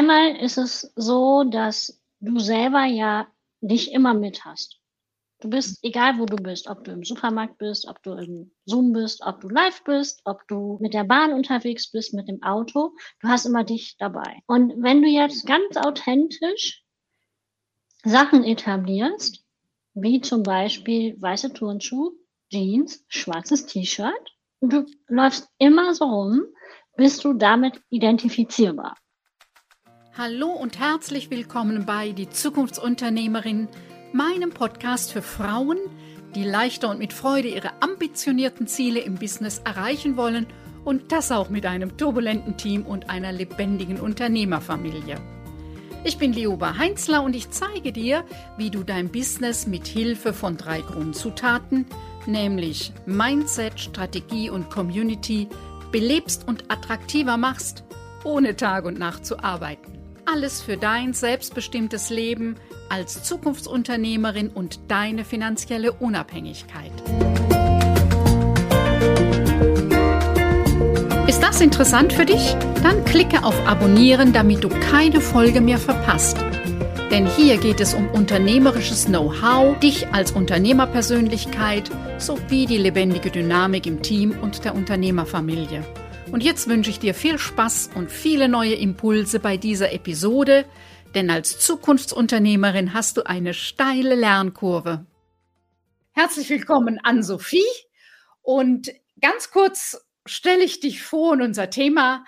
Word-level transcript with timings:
Einmal 0.00 0.34
ist 0.36 0.56
es 0.56 0.90
so, 0.96 1.44
dass 1.44 2.02
du 2.20 2.38
selber 2.38 2.86
ja 2.86 3.28
dich 3.60 3.92
immer 3.92 4.14
mit 4.14 4.46
hast. 4.46 4.80
Du 5.42 5.50
bist, 5.50 5.84
egal 5.84 6.18
wo 6.18 6.24
du 6.24 6.36
bist, 6.36 6.68
ob 6.68 6.84
du 6.84 6.92
im 6.92 7.04
Supermarkt 7.04 7.58
bist, 7.58 7.86
ob 7.86 8.02
du 8.02 8.12
im 8.12 8.50
Zoom 8.64 8.94
bist, 8.94 9.20
ob 9.22 9.42
du 9.42 9.50
live 9.50 9.84
bist, 9.84 10.22
ob 10.24 10.48
du 10.48 10.78
mit 10.80 10.94
der 10.94 11.04
Bahn 11.04 11.34
unterwegs 11.34 11.90
bist, 11.90 12.14
mit 12.14 12.28
dem 12.28 12.42
Auto, 12.42 12.94
du 13.20 13.28
hast 13.28 13.44
immer 13.44 13.62
dich 13.62 13.98
dabei. 13.98 14.40
Und 14.46 14.82
wenn 14.82 15.02
du 15.02 15.08
jetzt 15.08 15.46
ganz 15.46 15.76
authentisch 15.76 16.82
Sachen 18.02 18.42
etablierst, 18.42 19.44
wie 19.92 20.22
zum 20.22 20.42
Beispiel 20.42 21.20
weiße 21.20 21.52
Turnschuhe, 21.52 22.12
Jeans, 22.50 23.04
schwarzes 23.08 23.66
T-Shirt, 23.66 24.34
du 24.62 24.86
läufst 25.08 25.46
immer 25.58 25.94
so 25.94 26.06
rum, 26.06 26.44
bist 26.96 27.22
du 27.22 27.34
damit 27.34 27.82
identifizierbar. 27.90 28.96
Hallo 30.18 30.48
und 30.48 30.80
herzlich 30.80 31.30
willkommen 31.30 31.86
bei 31.86 32.10
Die 32.10 32.28
Zukunftsunternehmerin 32.28 33.68
meinem 34.12 34.50
Podcast 34.50 35.12
für 35.12 35.22
Frauen, 35.22 35.78
die 36.34 36.42
leichter 36.42 36.90
und 36.90 36.98
mit 36.98 37.12
Freude 37.12 37.46
ihre 37.46 37.80
ambitionierten 37.80 38.66
Ziele 38.66 38.98
im 38.98 39.14
Business 39.14 39.60
erreichen 39.64 40.16
wollen 40.16 40.48
und 40.84 41.12
das 41.12 41.30
auch 41.30 41.48
mit 41.48 41.64
einem 41.64 41.96
turbulenten 41.96 42.56
Team 42.56 42.86
und 42.86 43.08
einer 43.08 43.30
lebendigen 43.30 44.00
Unternehmerfamilie. 44.00 45.14
Ich 46.02 46.18
bin 46.18 46.32
Lioba 46.32 46.76
Heinzler 46.76 47.22
und 47.22 47.36
ich 47.36 47.50
zeige 47.50 47.92
dir, 47.92 48.24
wie 48.56 48.70
du 48.70 48.82
dein 48.82 49.12
Business 49.12 49.68
mit 49.68 49.86
Hilfe 49.86 50.32
von 50.32 50.56
drei 50.56 50.80
Grundzutaten, 50.80 51.86
nämlich 52.26 52.92
Mindset, 53.06 53.78
Strategie 53.78 54.50
und 54.50 54.70
Community, 54.70 55.48
belebst 55.92 56.48
und 56.48 56.64
attraktiver 56.68 57.36
machst, 57.36 57.84
ohne 58.24 58.56
Tag 58.56 58.86
und 58.86 58.98
Nacht 58.98 59.24
zu 59.24 59.38
arbeiten. 59.38 59.99
Alles 60.32 60.62
für 60.62 60.76
dein 60.76 61.12
selbstbestimmtes 61.12 62.10
Leben– 62.10 62.56
als 62.90 63.22
Zukunftsunternehmerin 63.22 64.48
und 64.48 64.80
deine 64.88 65.24
finanzielle 65.24 65.92
Unabhängigkeit. 65.92 66.90
Ist 71.28 71.40
das 71.40 71.60
interessant 71.60 72.12
für 72.12 72.26
dich? 72.26 72.56
Dann 72.82 73.04
klicke 73.04 73.44
auf 73.44 73.54
Abonnieren, 73.66 74.32
damit 74.32 74.64
du 74.64 74.68
keine 74.68 75.20
Folge 75.20 75.60
mehr 75.60 75.78
verpasst. 75.78 76.36
Denn 77.10 77.26
hier 77.26 77.56
geht 77.56 77.80
es 77.80 77.94
um 77.94 78.08
unternehmerisches 78.10 79.06
Know-how, 79.06 79.78
dich 79.78 80.08
als 80.08 80.32
Unternehmerpersönlichkeit 80.32 81.90
sowie 82.18 82.66
die 82.66 82.78
lebendige 82.78 83.30
Dynamik 83.30 83.86
im 83.86 84.02
Team 84.02 84.34
und 84.42 84.64
der 84.64 84.74
Unternehmerfamilie. 84.74 85.84
Und 86.32 86.44
jetzt 86.44 86.68
wünsche 86.68 86.90
ich 86.90 87.00
dir 87.00 87.12
viel 87.12 87.38
Spaß 87.38 87.90
und 87.96 88.10
viele 88.10 88.48
neue 88.48 88.74
Impulse 88.74 89.40
bei 89.40 89.56
dieser 89.56 89.92
Episode, 89.92 90.64
denn 91.14 91.28
als 91.28 91.58
Zukunftsunternehmerin 91.58 92.94
hast 92.94 93.16
du 93.16 93.26
eine 93.26 93.52
steile 93.52 94.14
Lernkurve. 94.14 95.06
Herzlich 96.12 96.48
willkommen 96.48 97.00
an 97.02 97.24
Sophie 97.24 97.66
und 98.42 98.92
ganz 99.20 99.50
kurz 99.50 100.06
stelle 100.24 100.62
ich 100.62 100.78
dich 100.78 101.02
vor 101.02 101.32
und 101.32 101.42
unser 101.42 101.68
Thema 101.68 102.24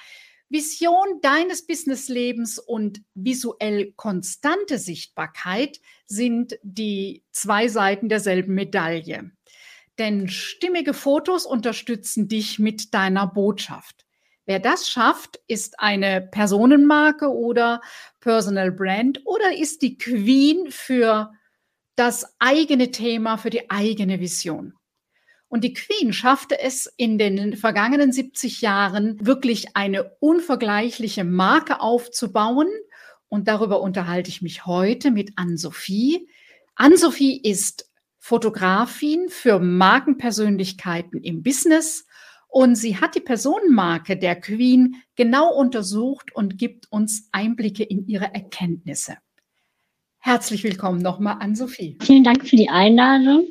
Vision 0.48 1.20
deines 1.23 1.64
Businesslebens 1.64 2.58
und 2.58 3.03
visuell 3.14 3.92
konstante 3.92 4.78
Sichtbarkeit 4.78 5.80
sind 6.06 6.58
die 6.64 7.23
zwei 7.30 7.69
Seiten 7.69 8.08
derselben 8.08 8.55
Medaille. 8.55 9.30
Denn 10.03 10.28
stimmige 10.28 10.95
Fotos 10.95 11.47
unterstützen 11.47 12.27
dich 12.27 12.58
mit 12.58 12.92
deiner 12.92 13.28
Botschaft. 13.28 14.05
Wer 14.47 14.58
das 14.58 14.89
schafft, 14.89 15.39
ist 15.47 15.78
eine 15.78 16.20
Personenmarke 16.20 17.33
oder 17.33 17.81
Personal 18.19 18.73
Brand 18.73 19.20
oder 19.25 19.56
ist 19.56 19.80
die 19.80 19.98
Queen 19.98 20.73
für 20.73 21.33
das 21.95 22.34
eigene 22.41 22.91
Thema, 22.91 23.36
für 23.36 23.50
die 23.50 23.70
eigene 23.70 24.19
Vision. 24.19 24.75
Und 25.47 25.63
die 25.63 25.73
Queen 25.73 26.13
schaffte 26.13 26.58
es 26.58 26.92
in 26.96 27.17
den 27.17 27.57
vergangenen 27.57 28.11
70 28.11 28.61
Jahren 28.61 29.24
wirklich 29.24 29.77
eine 29.77 30.17
unvergleichliche 30.19 31.23
Marke 31.23 31.79
aufzubauen. 31.79 32.67
Und 33.29 33.46
darüber 33.46 33.80
unterhalte 33.80 34.30
ich 34.30 34.42
mich 34.42 34.67
heute 34.67 35.13
mit 35.13 35.34
Ann-Sophie. 35.36 36.29
Ann-Sophie 36.74 37.40
ist 37.40 37.92
Fotografin 38.24 39.28
für 39.30 39.58
Markenpersönlichkeiten 39.58 41.24
im 41.24 41.42
Business 41.42 42.06
und 42.46 42.77
sie 42.77 42.98
hat 42.98 43.16
die 43.16 43.20
Personenmarke 43.20 44.16
der 44.16 44.40
Queen 44.40 45.02
genau 45.16 45.52
untersucht 45.52 46.33
und 46.33 46.56
gibt 46.56 46.86
uns 46.92 47.28
Einblicke 47.33 47.83
in 47.83 48.06
ihre 48.06 48.33
Erkenntnisse. 48.33 49.16
Herzlich 50.18 50.62
willkommen 50.62 51.02
nochmal 51.02 51.38
an 51.40 51.56
Sophie. 51.56 51.98
Vielen 52.00 52.22
Dank 52.22 52.48
für 52.48 52.55
die 52.55 52.68
Einladung 52.68 53.48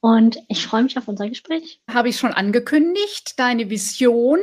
und 0.00 0.38
ich 0.48 0.66
freue 0.66 0.84
mich 0.84 0.96
auf 0.96 1.06
unser 1.06 1.28
Gespräch. 1.28 1.82
Habe 1.86 2.08
ich 2.08 2.16
schon 2.16 2.32
angekündigt, 2.32 3.38
deine 3.38 3.68
Vision 3.68 4.38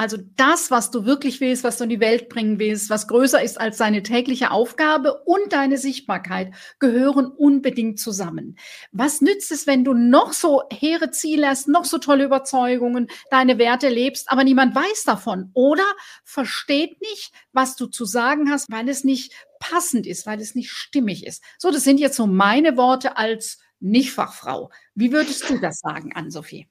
also 0.00 0.16
das, 0.36 0.70
was 0.70 0.90
du 0.90 1.04
wirklich 1.04 1.42
willst, 1.42 1.62
was 1.62 1.76
du 1.76 1.84
in 1.84 1.90
die 1.90 2.00
Welt 2.00 2.30
bringen 2.30 2.58
willst, 2.58 2.88
was 2.88 3.06
größer 3.06 3.42
ist 3.42 3.60
als 3.60 3.76
deine 3.76 4.02
tägliche 4.02 4.50
Aufgabe 4.50 5.22
und 5.26 5.52
deine 5.52 5.76
Sichtbarkeit, 5.76 6.54
gehören 6.78 7.26
unbedingt 7.26 8.00
zusammen. 8.00 8.56
Was 8.92 9.20
nützt 9.20 9.52
es, 9.52 9.66
wenn 9.66 9.84
du 9.84 9.92
noch 9.92 10.32
so 10.32 10.62
hehre 10.72 11.10
Ziele 11.10 11.48
hast, 11.48 11.68
noch 11.68 11.84
so 11.84 11.98
tolle 11.98 12.24
Überzeugungen, 12.24 13.08
deine 13.30 13.58
Werte 13.58 13.90
lebst, 13.90 14.32
aber 14.32 14.42
niemand 14.42 14.74
weiß 14.74 15.04
davon 15.04 15.50
oder 15.52 15.84
versteht 16.24 16.98
nicht, 17.02 17.30
was 17.52 17.76
du 17.76 17.84
zu 17.84 18.06
sagen 18.06 18.50
hast, 18.50 18.72
weil 18.72 18.88
es 18.88 19.04
nicht 19.04 19.34
passend 19.58 20.06
ist, 20.06 20.24
weil 20.24 20.40
es 20.40 20.54
nicht 20.54 20.70
stimmig 20.70 21.26
ist. 21.26 21.44
So, 21.58 21.70
das 21.70 21.84
sind 21.84 22.00
jetzt 22.00 22.16
so 22.16 22.26
meine 22.26 22.78
Worte 22.78 23.18
als 23.18 23.58
Nichtfachfrau. 23.80 24.70
Wie 24.94 25.12
würdest 25.12 25.50
du 25.50 25.58
das 25.58 25.80
sagen, 25.80 26.14
Ann-Sophie? 26.14 26.70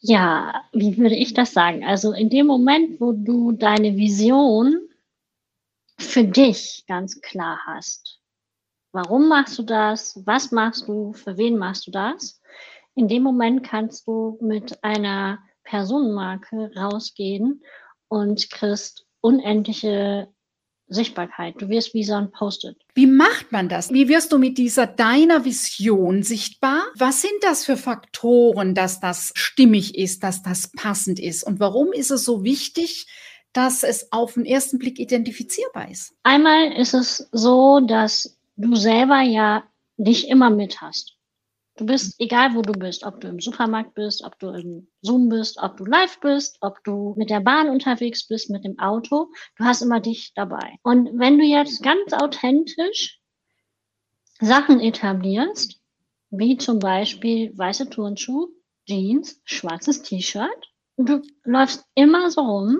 Ja, 0.00 0.64
wie 0.72 0.96
würde 0.96 1.16
ich 1.16 1.34
das 1.34 1.52
sagen? 1.52 1.84
Also 1.84 2.12
in 2.12 2.30
dem 2.30 2.46
Moment, 2.46 3.00
wo 3.00 3.12
du 3.12 3.52
deine 3.52 3.96
Vision 3.96 4.88
für 5.98 6.24
dich 6.24 6.84
ganz 6.86 7.20
klar 7.20 7.58
hast, 7.66 8.20
warum 8.92 9.28
machst 9.28 9.58
du 9.58 9.64
das, 9.64 10.22
was 10.24 10.52
machst 10.52 10.86
du, 10.86 11.12
für 11.12 11.36
wen 11.36 11.58
machst 11.58 11.86
du 11.88 11.90
das, 11.90 12.40
in 12.94 13.08
dem 13.08 13.24
Moment 13.24 13.64
kannst 13.64 14.06
du 14.06 14.38
mit 14.40 14.82
einer 14.84 15.40
Personenmarke 15.64 16.70
rausgehen 16.76 17.62
und 18.08 18.50
kriegst 18.50 19.06
unendliche 19.20 20.28
Sichtbarkeit. 20.88 21.54
Du 21.58 21.68
wirst 21.68 21.94
wie 21.94 22.04
so 22.04 22.14
ein 22.14 22.30
Post-it. 22.30 22.76
Wie 22.94 23.06
macht 23.06 23.52
man 23.52 23.68
das? 23.68 23.92
Wie 23.92 24.08
wirst 24.08 24.32
du 24.32 24.38
mit 24.38 24.58
dieser 24.58 24.86
deiner 24.86 25.44
Vision 25.44 26.22
sichtbar? 26.22 26.82
Was 26.96 27.22
sind 27.22 27.42
das 27.42 27.64
für 27.64 27.76
Faktoren, 27.76 28.74
dass 28.74 29.00
das 29.00 29.32
stimmig 29.34 29.96
ist, 29.96 30.22
dass 30.22 30.42
das 30.42 30.72
passend 30.72 31.20
ist? 31.20 31.42
Und 31.44 31.60
warum 31.60 31.92
ist 31.92 32.10
es 32.10 32.24
so 32.24 32.42
wichtig, 32.42 33.06
dass 33.52 33.82
es 33.82 34.12
auf 34.12 34.34
den 34.34 34.46
ersten 34.46 34.78
Blick 34.78 34.98
identifizierbar 34.98 35.90
ist? 35.90 36.14
Einmal 36.22 36.72
ist 36.72 36.94
es 36.94 37.28
so, 37.32 37.80
dass 37.80 38.38
du 38.56 38.74
selber 38.74 39.20
ja 39.20 39.64
dich 39.98 40.28
immer 40.28 40.50
mit 40.50 40.80
hast. 40.80 41.17
Du 41.78 41.86
bist, 41.86 42.20
egal 42.20 42.54
wo 42.54 42.62
du 42.62 42.72
bist, 42.72 43.04
ob 43.04 43.20
du 43.20 43.28
im 43.28 43.38
Supermarkt 43.38 43.94
bist, 43.94 44.24
ob 44.24 44.36
du 44.40 44.48
im 44.48 44.88
Zoom 45.00 45.28
bist, 45.28 45.58
ob 45.62 45.76
du 45.76 45.84
live 45.84 46.18
bist, 46.18 46.58
ob 46.60 46.82
du 46.82 47.14
mit 47.16 47.30
der 47.30 47.38
Bahn 47.38 47.68
unterwegs 47.70 48.26
bist, 48.26 48.50
mit 48.50 48.64
dem 48.64 48.80
Auto, 48.80 49.30
du 49.56 49.64
hast 49.64 49.82
immer 49.82 50.00
dich 50.00 50.32
dabei. 50.34 50.78
Und 50.82 51.08
wenn 51.20 51.38
du 51.38 51.44
jetzt 51.44 51.80
ganz 51.84 52.12
authentisch 52.12 53.20
Sachen 54.40 54.80
etablierst, 54.80 55.80
wie 56.30 56.56
zum 56.56 56.80
Beispiel 56.80 57.56
weiße 57.56 57.88
Turnschuhe, 57.90 58.48
Jeans, 58.86 59.40
schwarzes 59.44 60.02
T-Shirt, 60.02 60.72
du 60.96 61.22
läufst 61.44 61.84
immer 61.94 62.30
so 62.32 62.40
rum, 62.40 62.78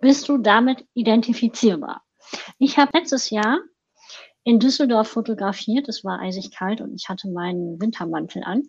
bist 0.00 0.28
du 0.28 0.38
damit 0.38 0.86
identifizierbar. 0.94 2.04
Ich 2.58 2.78
habe 2.78 2.96
letztes 2.96 3.30
Jahr 3.30 3.58
in 4.46 4.60
Düsseldorf 4.60 5.08
fotografiert. 5.08 5.88
Es 5.88 6.04
war 6.04 6.20
eisig 6.20 6.52
kalt 6.52 6.80
und 6.80 6.94
ich 6.94 7.08
hatte 7.08 7.28
meinen 7.28 7.80
Wintermantel 7.82 8.44
an. 8.44 8.62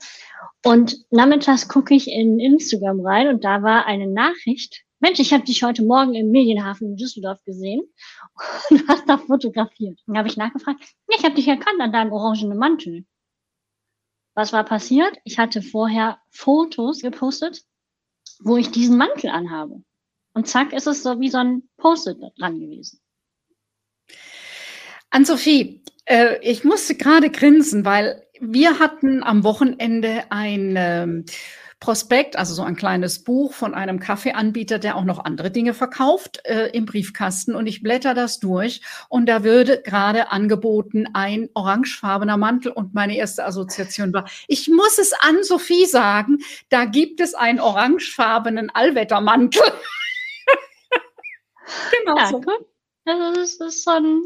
Und 0.66 0.98
nachmittags 1.12 1.68
gucke 1.68 1.94
ich 1.94 2.08
in 2.08 2.40
Instagram 2.40 3.00
rein 3.06 3.28
und 3.28 3.44
da 3.44 3.62
war 3.62 3.86
eine 3.86 4.08
Nachricht. 4.08 4.84
Mensch, 5.00 5.20
ich 5.20 5.34
habe 5.34 5.44
dich 5.44 5.62
heute 5.62 5.84
Morgen 5.84 6.16
im 6.16 6.32
Medienhafen 6.32 6.88
in 6.90 6.98
Düsseldorf 6.98 7.44
gesehen 7.46 7.84
und 8.72 8.88
hast 8.88 9.08
da 9.08 9.20
fotografiert. 9.20 10.00
Dann 10.08 10.18
habe 10.18 10.28
ich 10.28 10.36
nachgefragt, 10.36 10.84
ich 11.10 11.24
habe 11.24 11.36
dich 11.36 11.48
erkannt 11.48 11.80
an 11.80 11.94
deinem 11.94 12.12
orangenen 12.12 12.58
Mantel. 12.58 13.06
Was 14.34 14.54
war 14.54 14.64
passiert? 14.64 15.16
Ich 15.26 15.38
hatte 15.38 15.62
vorher 15.62 16.18
Fotos 16.32 17.02
gepostet, 17.02 17.62
wo 18.40 18.58
ich 18.58 18.72
diesen 18.72 18.98
Mantel 18.98 19.30
anhabe. 19.30 19.84
Und 20.34 20.48
zack, 20.48 20.74
ist 20.74 20.88
es 20.88 21.04
so 21.04 21.20
wie 21.20 21.30
so 21.30 21.38
ein 21.38 21.70
Post-it 21.78 22.18
dran 22.40 22.60
gewesen. 22.60 23.00
Ann-Sophie, 25.18 25.82
äh, 26.06 26.38
ich 26.44 26.64
musste 26.64 26.94
gerade 26.94 27.32
grinsen, 27.32 27.86
weil 27.86 28.22
wir 28.40 28.78
hatten 28.78 29.24
am 29.24 29.44
Wochenende 29.44 30.26
ein 30.30 30.76
ähm, 30.78 31.26
Prospekt, 31.80 32.36
also 32.36 32.54
so 32.54 32.62
ein 32.62 32.76
kleines 32.76 33.24
Buch 33.24 33.54
von 33.54 33.74
einem 33.74 34.00
Kaffeeanbieter, 34.00 34.78
der 34.78 34.96
auch 34.96 35.06
noch 35.06 35.26
andere 35.26 35.50
Dinge 35.50 35.74
verkauft, 35.74 36.42
äh, 36.44 36.68
im 36.68 36.86
Briefkasten. 36.86 37.56
Und 37.56 37.66
ich 37.66 37.82
blätter 37.82 38.14
das 38.14 38.40
durch 38.40 38.82
und 39.10 39.28
da 39.28 39.44
würde 39.44 39.82
gerade 39.82 40.32
angeboten 40.32 41.08
ein 41.16 41.50
orangefarbener 41.56 42.38
Mantel. 42.38 42.72
Und 42.72 42.94
meine 42.94 43.18
erste 43.18 43.44
Assoziation 43.44 44.14
war, 44.14 44.30
ich 44.48 44.68
muss 44.68 45.00
es 45.00 45.14
an 45.14 45.42
Sophie 45.42 45.88
sagen, 45.88 46.44
da 46.70 46.86
gibt 46.86 47.22
es 47.22 47.34
einen 47.34 47.60
orangefarbenen 47.60 48.70
Allwettermantel. 48.70 49.64
genau 52.06 52.18
ja, 52.18 52.28
so. 52.28 52.44
Ist, 53.42 53.60
das 53.60 53.78
ist 53.78 53.84
so 53.84 53.92
ein 53.92 54.22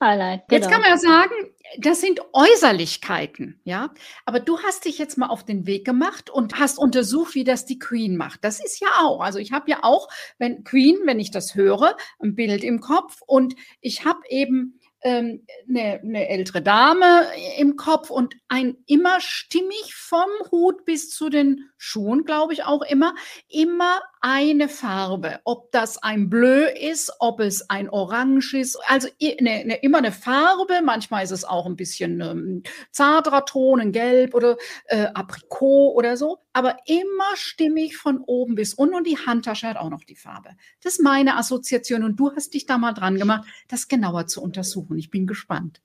Highlight. 0.00 0.48
Genau. 0.48 0.60
Jetzt 0.60 0.70
kann 0.70 0.80
man 0.80 0.90
ja 0.90 0.96
sagen, 0.96 1.34
das 1.78 2.00
sind 2.00 2.20
Äußerlichkeiten, 2.32 3.60
ja. 3.64 3.92
Aber 4.24 4.40
du 4.40 4.58
hast 4.60 4.84
dich 4.84 4.98
jetzt 4.98 5.18
mal 5.18 5.28
auf 5.28 5.44
den 5.44 5.66
Weg 5.66 5.84
gemacht 5.84 6.30
und 6.30 6.58
hast 6.58 6.78
untersucht, 6.78 7.34
wie 7.34 7.44
das 7.44 7.66
die 7.66 7.78
Queen 7.78 8.16
macht. 8.16 8.44
Das 8.44 8.60
ist 8.64 8.80
ja 8.80 8.88
auch. 9.00 9.20
Also 9.20 9.38
ich 9.38 9.52
habe 9.52 9.70
ja 9.70 9.78
auch, 9.82 10.08
wenn 10.38 10.64
Queen, 10.64 10.98
wenn 11.04 11.20
ich 11.20 11.30
das 11.30 11.54
höre, 11.54 11.96
ein 12.20 12.34
Bild 12.34 12.62
im 12.64 12.80
Kopf 12.80 13.22
und 13.26 13.54
ich 13.80 14.04
habe 14.04 14.20
eben 14.28 14.78
ähm, 15.02 15.44
eine, 15.68 16.00
eine 16.00 16.28
ältere 16.28 16.62
Dame 16.62 17.26
im 17.56 17.76
Kopf 17.76 18.10
und 18.10 18.34
ein 18.48 18.76
immer 18.86 19.20
stimmig 19.20 19.94
vom 19.94 20.28
Hut 20.50 20.84
bis 20.84 21.10
zu 21.10 21.28
den 21.28 21.70
Schuhen, 21.76 22.24
glaube 22.24 22.52
ich 22.52 22.64
auch 22.64 22.82
immer, 22.82 23.14
immer 23.48 24.00
eine 24.20 24.68
Farbe. 24.68 25.40
Ob 25.44 25.70
das 25.72 26.02
ein 26.02 26.28
Bleu 26.30 26.66
ist, 26.66 27.12
ob 27.20 27.40
es 27.40 27.68
ein 27.70 27.88
Orange 27.88 28.54
ist, 28.54 28.78
also 28.86 29.08
eine, 29.22 29.50
eine, 29.50 29.76
immer 29.76 29.98
eine 29.98 30.12
Farbe. 30.12 30.80
Manchmal 30.84 31.24
ist 31.24 31.30
es 31.30 31.44
auch 31.44 31.66
ein 31.66 31.76
bisschen 31.76 32.20
ähm, 32.20 32.62
zarterer 32.90 33.44
Ton, 33.44 33.80
ein 33.80 33.92
Gelb 33.92 34.34
oder 34.34 34.56
äh, 34.86 35.06
Aprikot 35.14 35.92
oder 35.94 36.16
so. 36.16 36.38
Aber 36.52 36.76
immer 36.86 37.34
stimmig 37.34 37.96
von 37.96 38.22
oben 38.26 38.54
bis 38.54 38.74
unten 38.74 38.94
und 38.94 39.06
die 39.06 39.18
Handtasche 39.18 39.68
hat 39.68 39.76
auch 39.76 39.90
noch 39.90 40.04
die 40.04 40.16
Farbe. 40.16 40.50
Das 40.82 40.94
ist 40.94 41.02
meine 41.02 41.36
Assoziation 41.36 42.02
und 42.02 42.16
du 42.16 42.32
hast 42.34 42.54
dich 42.54 42.66
da 42.66 42.78
mal 42.78 42.92
dran 42.92 43.16
gemacht, 43.16 43.48
das 43.68 43.88
genauer 43.88 44.26
zu 44.26 44.42
untersuchen. 44.42 44.98
Ich 44.98 45.10
bin 45.10 45.26
gespannt. 45.26 45.80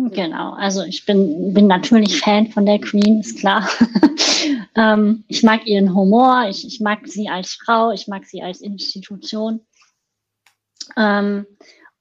Genau, 0.00 0.52
also 0.52 0.84
ich 0.84 1.04
bin, 1.06 1.52
bin 1.52 1.66
natürlich 1.66 2.20
Fan 2.20 2.46
von 2.52 2.64
der 2.64 2.78
Queen, 2.78 3.18
ist 3.18 3.40
klar. 3.40 3.68
ähm, 4.76 5.24
ich 5.26 5.42
mag 5.42 5.66
ihren 5.66 5.92
Humor, 5.92 6.46
ich, 6.48 6.64
ich 6.64 6.78
mag 6.78 7.08
sie 7.08 7.28
als 7.28 7.54
Frau, 7.54 7.90
ich 7.90 8.06
mag 8.06 8.24
sie 8.24 8.40
als 8.40 8.60
Institution. 8.60 9.66
Ähm, 10.96 11.46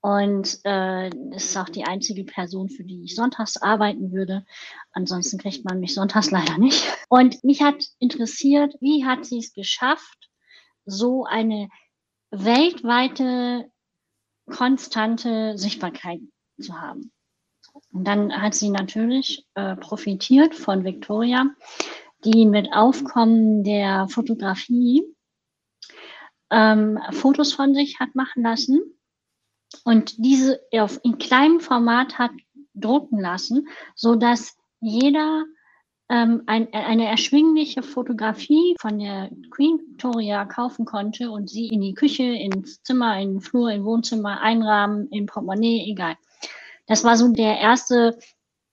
und 0.01 0.59
äh, 0.63 1.09
ist 1.35 1.57
auch 1.57 1.69
die 1.69 1.85
einzige 1.85 2.23
Person, 2.23 2.69
für 2.69 2.83
die 2.83 3.03
ich 3.03 3.15
sonntags 3.15 3.57
arbeiten 3.57 4.11
würde. 4.11 4.45
Ansonsten 4.91 5.39
kriegt 5.39 5.65
man 5.65 5.79
mich 5.79 5.95
sonntags 5.95 6.29
leider 6.29 6.59
nicht. 6.59 6.83
Und 7.09 7.43
mich 7.43 7.63
hat 7.63 7.83
interessiert, 7.97 8.75
wie 8.79 9.05
hat 9.05 9.25
sie 9.25 9.39
es 9.39 9.53
geschafft, 9.53 10.29
so 10.85 11.25
eine 11.25 11.67
weltweite, 12.29 13.71
konstante 14.45 15.57
Sichtbarkeit 15.57 16.19
zu 16.61 16.79
haben. 16.79 17.11
Und 17.91 18.07
dann 18.07 18.41
hat 18.41 18.53
sie 18.55 18.69
natürlich 18.69 19.45
äh, 19.55 19.75
profitiert 19.75 20.55
von 20.55 20.83
Victoria, 20.83 21.45
die 22.23 22.45
mit 22.45 22.73
Aufkommen 22.73 23.63
der 23.63 24.07
Fotografie 24.09 25.03
ähm, 26.49 26.99
Fotos 27.11 27.53
von 27.53 27.73
sich 27.73 27.99
hat 27.99 28.15
machen 28.15 28.43
lassen 28.43 28.81
und 29.83 30.13
diese 30.17 30.59
auf, 30.73 30.99
in 31.03 31.17
kleinem 31.17 31.59
Format 31.59 32.17
hat 32.17 32.31
drucken 32.73 33.19
lassen, 33.19 33.67
so 33.95 34.15
dass 34.15 34.55
jeder 34.79 35.43
ähm, 36.09 36.43
ein, 36.45 36.71
eine 36.73 37.07
erschwingliche 37.07 37.83
Fotografie 37.83 38.75
von 38.79 38.99
der 38.99 39.29
Queen 39.51 39.79
Victoria 39.79 40.45
kaufen 40.45 40.85
konnte 40.85 41.31
und 41.31 41.49
sie 41.49 41.67
in 41.67 41.81
die 41.81 41.93
Küche, 41.93 42.23
ins 42.23 42.81
Zimmer, 42.83 43.19
in 43.19 43.33
den 43.33 43.41
Flur, 43.41 43.71
im 43.71 43.83
Wohnzimmer 43.83 44.39
einrahmen, 44.41 45.09
im 45.11 45.25
Portemonnaie, 45.25 45.89
egal. 45.91 46.15
Das 46.87 47.03
war 47.03 47.17
so 47.17 47.27
der 47.27 47.59
erste, 47.59 48.17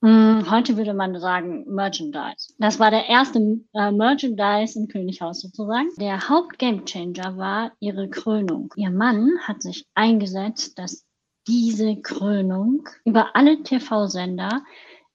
mh, 0.01 0.39
hm, 0.41 0.51
heute 0.51 0.77
würde 0.77 0.95
man 0.95 1.19
sagen, 1.19 1.65
Merchandise. 1.67 2.55
Das 2.59 2.79
war 2.79 2.91
der 2.91 3.09
erste 3.09 3.61
äh, 3.75 3.91
Merchandise 3.91 4.79
im 4.79 4.89
Könighaus 4.89 5.41
sozusagen. 5.41 5.91
Der 5.99 6.29
Hauptgamechanger 6.29 7.37
war 7.37 7.73
ihre 7.81 8.09
Krönung. 8.09 8.73
Ihr 8.77 8.91
Mann 8.91 9.33
hat 9.43 9.63
sich 9.63 9.87
eingesetzt, 9.95 10.79
dass 10.79 11.05
diese 11.49 11.97
Krönung 11.97 12.89
über 13.05 13.35
alle 13.35 13.63
TV-Sender 13.63 14.63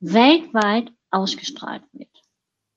weltweit 0.02 0.92
ausgestrahlt 1.10 1.84
wird. 1.94 2.10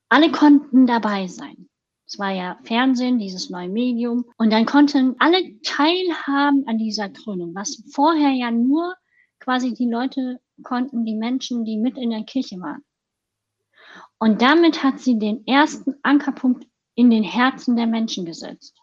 Alle 0.09 0.31
konnten 0.31 0.87
dabei 0.87 1.27
sein. 1.27 1.69
Es 2.07 2.19
war 2.19 2.31
ja 2.31 2.59
Fernsehen, 2.65 3.19
dieses 3.19 3.51
neue 3.51 3.69
Medium. 3.69 4.27
Und 4.37 4.53
dann 4.53 4.67
konnten 4.67 5.17
alle 5.19 5.61
teilhaben 5.63 6.65
an 6.67 6.79
dieser 6.79 7.09
Krönung, 7.09 7.55
was 7.55 7.83
vorher 7.91 8.31
ja 8.31 8.51
nur 8.51 8.95
quasi 9.43 9.75
die 9.75 9.91
Leute 9.91 10.41
konnten, 10.63 11.05
die 11.05 11.17
Menschen, 11.17 11.65
die 11.65 11.77
mit 11.77 11.99
in 11.99 12.11
der 12.11 12.25
Kirche 12.25 12.61
waren. 12.61 12.85
Und 14.19 14.41
damit 14.41 14.85
hat 14.85 15.01
sie 15.01 15.19
den 15.19 15.47
ersten 15.47 15.97
Ankerpunkt 16.03 16.67
in 16.95 17.11
den 17.11 17.25
Herzen 17.25 17.77
der 17.77 17.87
Menschen 17.87 18.25
gesetzt. 18.25 18.77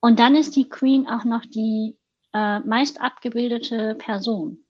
Und 0.00 0.18
dann 0.18 0.34
ist 0.34 0.56
die 0.56 0.68
Queen 0.68 1.06
auch 1.08 1.24
noch 1.24 1.46
die 1.46 1.96
äh, 2.34 2.60
meist 2.60 3.00
abgebildete 3.00 3.94
Person. 3.94 4.64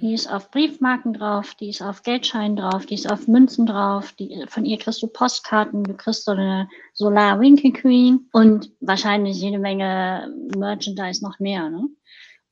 Die 0.00 0.12
ist 0.12 0.30
auf 0.30 0.50
Briefmarken 0.50 1.14
drauf, 1.14 1.54
die 1.54 1.70
ist 1.70 1.80
auf 1.80 2.02
Geldscheinen 2.02 2.56
drauf, 2.56 2.84
die 2.84 2.94
ist 2.94 3.10
auf 3.10 3.28
Münzen 3.28 3.64
drauf, 3.64 4.12
die, 4.12 4.44
von 4.46 4.66
ihr 4.66 4.78
kriegst 4.78 5.02
du 5.02 5.06
Postkarten, 5.06 5.84
du 5.84 5.94
kriegst 5.94 6.24
so 6.24 6.32
eine 6.32 6.68
Solar 6.92 7.40
Winky 7.40 7.72
Queen 7.72 8.28
und 8.32 8.70
wahrscheinlich 8.80 9.40
jede 9.40 9.58
Menge 9.58 10.30
Merchandise 10.54 11.24
noch 11.24 11.38
mehr. 11.38 11.70
Ne? 11.70 11.88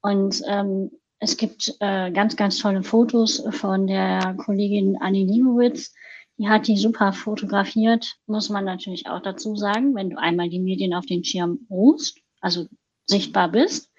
Und 0.05 0.43
ähm, 0.47 0.91
es 1.19 1.39
gibt 1.39 1.77
äh, 1.81 2.11
ganz, 2.11 2.37
ganz 2.37 2.59
tolle 2.59 2.83
Fotos 2.83 3.43
von 3.53 3.87
der 3.87 4.35
Kollegin 4.37 4.99
Annie 5.01 5.25
Liebowitz. 5.25 5.95
Die 6.37 6.47
hat 6.47 6.67
die 6.67 6.77
super 6.77 7.15
fotografiert, 7.15 8.17
muss 8.27 8.51
man 8.51 8.67
natürlich 8.67 9.07
auch 9.07 9.23
dazu 9.23 9.57
sagen, 9.57 9.95
wenn 9.95 10.11
du 10.11 10.19
einmal 10.19 10.51
die 10.51 10.61
Medien 10.61 10.93
auf 10.93 11.07
den 11.07 11.25
Schirm 11.25 11.67
rufst, 11.71 12.19
also 12.43 12.67
sichtbar 13.07 13.49
bist, 13.49 13.91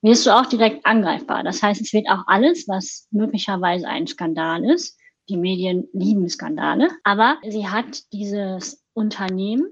wirst 0.00 0.26
du 0.26 0.30
auch 0.30 0.46
direkt 0.46 0.86
angreifbar. 0.86 1.42
Das 1.42 1.60
heißt, 1.60 1.80
es 1.80 1.92
wird 1.92 2.08
auch 2.08 2.28
alles, 2.28 2.68
was 2.68 3.08
möglicherweise 3.10 3.88
ein 3.88 4.06
Skandal 4.06 4.64
ist. 4.64 4.96
Die 5.28 5.36
Medien 5.36 5.88
lieben 5.92 6.28
Skandale, 6.28 6.88
aber 7.02 7.38
sie 7.48 7.66
hat 7.66 8.12
dieses 8.12 8.84
Unternehmen 8.92 9.66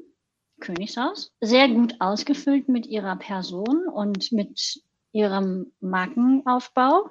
Königshaus 0.59 1.33
sehr 1.41 1.69
gut 1.69 1.95
ausgefüllt 2.01 2.69
mit 2.69 2.87
ihrer 2.87 3.15
Person 3.17 3.87
und 3.87 4.33
mit 4.33 4.83
ihrem 5.17 5.73
Markenaufbau, 5.81 7.11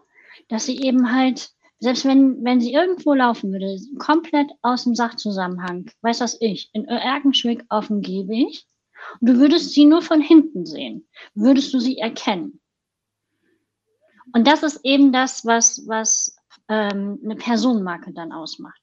dass 0.49 0.65
sie 0.65 0.81
eben 0.81 1.11
halt, 1.13 1.51
selbst 1.79 2.05
wenn, 2.05 2.43
wenn 2.43 2.61
sie 2.61 2.73
irgendwo 2.73 3.13
laufen 3.13 3.51
würde, 3.51 3.77
komplett 3.97 4.49
aus 4.61 4.83
dem 4.83 4.95
Sachzusammenhang, 4.95 5.89
weiß 6.01 6.19
das 6.19 6.37
ich, 6.39 6.69
in 6.73 6.85
Erkenschwick 6.85 7.65
auf 7.69 7.87
dem 7.87 8.01
Gehweg, 8.01 8.63
und 9.19 9.29
du 9.29 9.39
würdest 9.39 9.73
sie 9.73 9.85
nur 9.85 10.01
von 10.01 10.21
hinten 10.21 10.65
sehen, 10.65 11.07
würdest 11.33 11.73
du 11.73 11.79
sie 11.79 11.97
erkennen. 11.97 12.59
Und 14.33 14.47
das 14.47 14.63
ist 14.63 14.81
eben 14.83 15.11
das, 15.11 15.45
was, 15.45 15.87
was 15.87 16.35
ähm, 16.67 17.19
eine 17.23 17.35
Personenmarke 17.35 18.13
dann 18.13 18.31
ausmacht. 18.31 18.81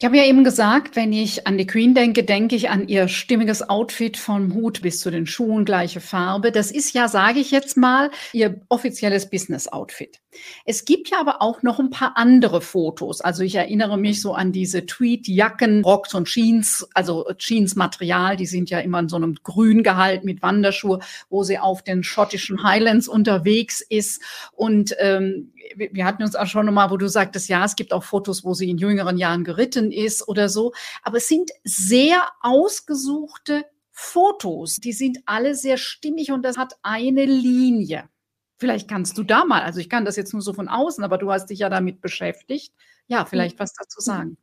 Ich 0.00 0.04
habe 0.04 0.16
ja 0.16 0.24
eben 0.24 0.42
gesagt, 0.42 0.96
wenn 0.96 1.12
ich 1.12 1.46
an 1.46 1.56
die 1.56 1.68
Queen 1.68 1.94
denke, 1.94 2.24
denke 2.24 2.56
ich 2.56 2.68
an 2.68 2.88
ihr 2.88 3.06
stimmiges 3.06 3.68
Outfit 3.68 4.16
vom 4.16 4.52
Hut 4.52 4.82
bis 4.82 4.98
zu 4.98 5.08
den 5.08 5.24
Schuhen, 5.24 5.64
gleiche 5.64 6.00
Farbe. 6.00 6.50
Das 6.50 6.72
ist 6.72 6.94
ja, 6.94 7.06
sage 7.06 7.38
ich 7.38 7.52
jetzt 7.52 7.76
mal, 7.76 8.10
ihr 8.32 8.60
offizielles 8.68 9.30
Business-Outfit. 9.30 10.20
Es 10.64 10.84
gibt 10.84 11.10
ja 11.10 11.20
aber 11.20 11.40
auch 11.40 11.62
noch 11.62 11.78
ein 11.78 11.90
paar 11.90 12.16
andere 12.16 12.60
Fotos. 12.60 13.20
Also 13.20 13.44
ich 13.44 13.54
erinnere 13.54 13.96
mich 13.96 14.20
so 14.20 14.34
an 14.34 14.50
diese 14.50 14.84
Tweed-Jacken, 14.84 15.84
Rocks 15.84 16.12
und 16.12 16.26
Jeans, 16.26 16.88
also 16.92 17.30
Jeans-Material, 17.38 18.36
die 18.36 18.46
sind 18.46 18.70
ja 18.70 18.80
immer 18.80 18.98
in 18.98 19.08
so 19.08 19.14
einem 19.14 19.36
Grüngehalt 19.44 20.24
mit 20.24 20.42
Wanderschuhe, 20.42 20.98
wo 21.30 21.44
sie 21.44 21.60
auf 21.60 21.82
den 21.82 22.02
schottischen 22.02 22.64
Highlands 22.64 23.06
unterwegs 23.06 23.80
ist. 23.80 24.20
Und 24.50 24.96
ähm, 24.98 25.52
wir 25.76 26.04
hatten 26.04 26.22
uns 26.22 26.36
auch 26.36 26.46
schon 26.46 26.66
nochmal, 26.66 26.90
wo 26.90 26.96
du 26.96 27.08
sagtest, 27.08 27.48
ja, 27.48 27.64
es 27.64 27.76
gibt 27.76 27.92
auch 27.92 28.04
Fotos, 28.04 28.44
wo 28.44 28.54
sie 28.54 28.70
in 28.70 28.78
jüngeren 28.78 29.16
Jahren 29.16 29.44
geritten 29.44 29.92
ist 29.92 30.26
oder 30.28 30.48
so. 30.48 30.72
Aber 31.02 31.18
es 31.18 31.28
sind 31.28 31.50
sehr 31.64 32.22
ausgesuchte 32.40 33.64
Fotos. 33.90 34.76
Die 34.76 34.92
sind 34.92 35.18
alle 35.26 35.54
sehr 35.54 35.76
stimmig 35.76 36.32
und 36.32 36.42
das 36.42 36.56
hat 36.56 36.74
eine 36.82 37.24
Linie. 37.24 38.08
Vielleicht 38.56 38.88
kannst 38.88 39.18
du 39.18 39.22
da 39.22 39.44
mal, 39.44 39.62
also 39.62 39.80
ich 39.80 39.88
kann 39.88 40.04
das 40.04 40.16
jetzt 40.16 40.32
nur 40.32 40.42
so 40.42 40.52
von 40.52 40.68
außen, 40.68 41.02
aber 41.04 41.18
du 41.18 41.30
hast 41.30 41.46
dich 41.46 41.60
ja 41.60 41.68
damit 41.68 42.00
beschäftigt. 42.00 42.72
Ja, 43.06 43.24
vielleicht 43.24 43.58
was 43.58 43.74
dazu 43.74 44.00
sagen. 44.00 44.36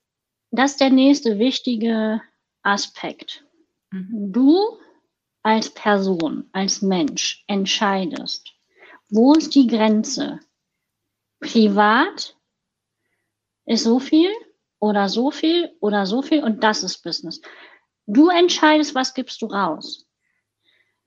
Das 0.51 0.71
ist 0.71 0.81
der 0.81 0.89
nächste 0.89 1.39
wichtige 1.39 2.21
Aspekt. 2.61 3.45
Mhm. 3.91 4.31
Du 4.31 4.57
als 5.43 5.69
Person, 5.73 6.49
als 6.51 6.81
Mensch 6.81 7.43
entscheidest, 7.47 8.53
wo 9.09 9.33
ist 9.33 9.55
die 9.55 9.67
Grenze 9.67 10.39
Privat 11.41 12.37
ist 13.65 13.83
so 13.83 13.99
viel 13.99 14.31
oder 14.79 15.09
so 15.09 15.31
viel 15.31 15.75
oder 15.81 16.05
so 16.05 16.21
viel 16.21 16.43
und 16.43 16.63
das 16.63 16.83
ist 16.83 17.03
Business. 17.03 17.41
Du 18.07 18.29
entscheidest, 18.29 18.95
was 18.95 19.13
gibst 19.13 19.41
du 19.41 19.47
raus. 19.47 20.07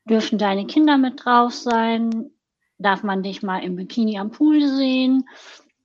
Dürfen 0.09 0.39
deine 0.39 0.67
Kinder 0.67 0.99
mit 0.99 1.25
drauf 1.25 1.55
sein? 1.55 2.31
Darf 2.79 3.03
man 3.03 3.23
dich 3.23 3.43
mal 3.43 3.61
im 3.61 3.77
Bikini 3.77 4.19
am 4.19 4.31
Pool 4.31 4.61
sehen? 4.69 5.25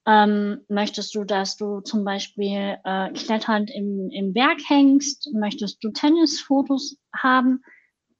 Ähm, 0.05 0.65
möchtest 0.67 1.13
du, 1.15 1.23
dass 1.23 1.55
du 1.55 1.81
zum 1.81 2.03
Beispiel 2.03 2.77
äh, 2.83 3.11
kletternd 3.13 3.69
im, 3.69 4.09
im 4.11 4.33
Berg 4.33 4.59
hängst? 4.67 5.29
Möchtest 5.33 5.83
du 5.83 5.91
Tennisfotos 5.91 6.97
haben? 7.15 7.63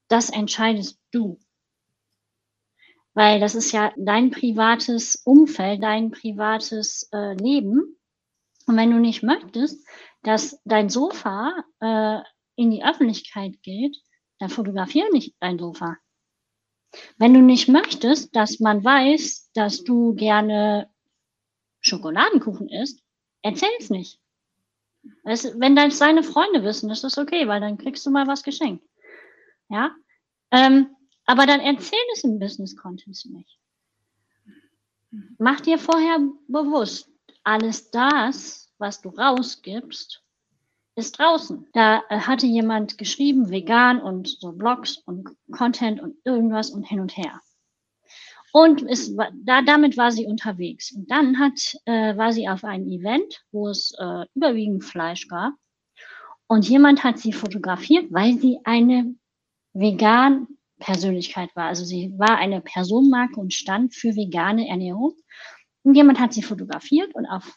Das 0.08 0.30
entscheidest 0.30 1.00
du. 1.10 1.38
Weil 3.14 3.40
das 3.40 3.54
ist 3.54 3.72
ja 3.72 3.92
dein 3.96 4.30
privates 4.30 5.22
Umfeld, 5.24 5.82
dein 5.82 6.10
privates 6.10 7.08
äh, 7.12 7.34
Leben. 7.34 7.98
Und 8.66 8.76
wenn 8.76 8.90
du 8.90 8.98
nicht 8.98 9.22
möchtest, 9.22 9.84
dass 10.22 10.60
dein 10.64 10.88
Sofa 10.88 11.64
äh, 11.80 12.20
in 12.56 12.70
die 12.70 12.84
Öffentlichkeit 12.84 13.62
geht, 13.62 13.96
dann 14.38 14.50
fotografiere 14.50 15.10
nicht 15.10 15.34
dein 15.40 15.58
Sofa. 15.58 15.96
Wenn 17.18 17.34
du 17.34 17.40
nicht 17.40 17.68
möchtest, 17.68 18.34
dass 18.34 18.60
man 18.60 18.82
weiß, 18.84 19.50
dass 19.54 19.84
du 19.84 20.14
gerne 20.14 20.90
Schokoladenkuchen 21.80 22.68
isst, 22.68 23.02
erzähl's 23.42 23.90
nicht. 23.90 24.20
Es, 25.24 25.58
wenn 25.58 25.76
das 25.76 25.98
deine 25.98 26.22
Freunde 26.22 26.62
wissen, 26.62 26.90
ist 26.90 27.04
das 27.04 27.16
okay, 27.16 27.48
weil 27.48 27.60
dann 27.60 27.78
kriegst 27.78 28.04
du 28.04 28.10
mal 28.10 28.26
was 28.26 28.42
geschenkt. 28.42 28.84
Ja? 29.68 29.94
Ähm, 30.50 30.94
aber 31.30 31.46
dann 31.46 31.60
erzähl 31.60 31.98
es 32.12 32.24
im 32.24 32.40
Business 32.40 32.76
Content 32.76 33.24
nicht. 33.26 33.56
Mach 35.38 35.60
dir 35.60 35.78
vorher 35.78 36.18
bewusst, 36.48 37.08
alles 37.44 37.88
das, 37.92 38.68
was 38.78 39.00
du 39.00 39.10
rausgibst, 39.10 40.24
ist 40.96 41.20
draußen. 41.20 41.68
Da 41.72 42.02
äh, 42.08 42.18
hatte 42.18 42.46
jemand 42.46 42.98
geschrieben, 42.98 43.48
vegan 43.48 44.02
und 44.02 44.26
so 44.26 44.50
Blogs 44.50 44.96
und 45.06 45.28
Content 45.52 46.00
und 46.00 46.16
irgendwas 46.24 46.70
und 46.70 46.82
hin 46.82 46.98
und 46.98 47.16
her. 47.16 47.40
Und 48.52 48.82
es, 48.82 49.14
da, 49.44 49.62
damit 49.62 49.96
war 49.96 50.10
sie 50.10 50.26
unterwegs. 50.26 50.90
Und 50.90 51.08
dann 51.12 51.38
hat, 51.38 51.76
äh, 51.84 52.16
war 52.16 52.32
sie 52.32 52.48
auf 52.48 52.64
einem 52.64 52.88
Event, 52.88 53.44
wo 53.52 53.68
es 53.68 53.94
äh, 54.00 54.26
überwiegend 54.34 54.82
Fleisch 54.82 55.28
gab. 55.28 55.52
Und 56.48 56.68
jemand 56.68 57.04
hat 57.04 57.20
sie 57.20 57.32
fotografiert, 57.32 58.12
weil 58.12 58.36
sie 58.36 58.58
eine 58.64 59.14
vegan 59.74 60.48
Persönlichkeit 60.80 61.54
war. 61.54 61.66
Also 61.66 61.84
sie 61.84 62.12
war 62.18 62.38
eine 62.38 62.60
Personenmarke 62.60 63.38
und 63.38 63.54
stand 63.54 63.94
für 63.94 64.16
vegane 64.16 64.68
Ernährung. 64.68 65.14
Und 65.82 65.94
jemand 65.94 66.18
hat 66.18 66.32
sie 66.32 66.42
fotografiert 66.42 67.14
und 67.14 67.26
auf 67.26 67.56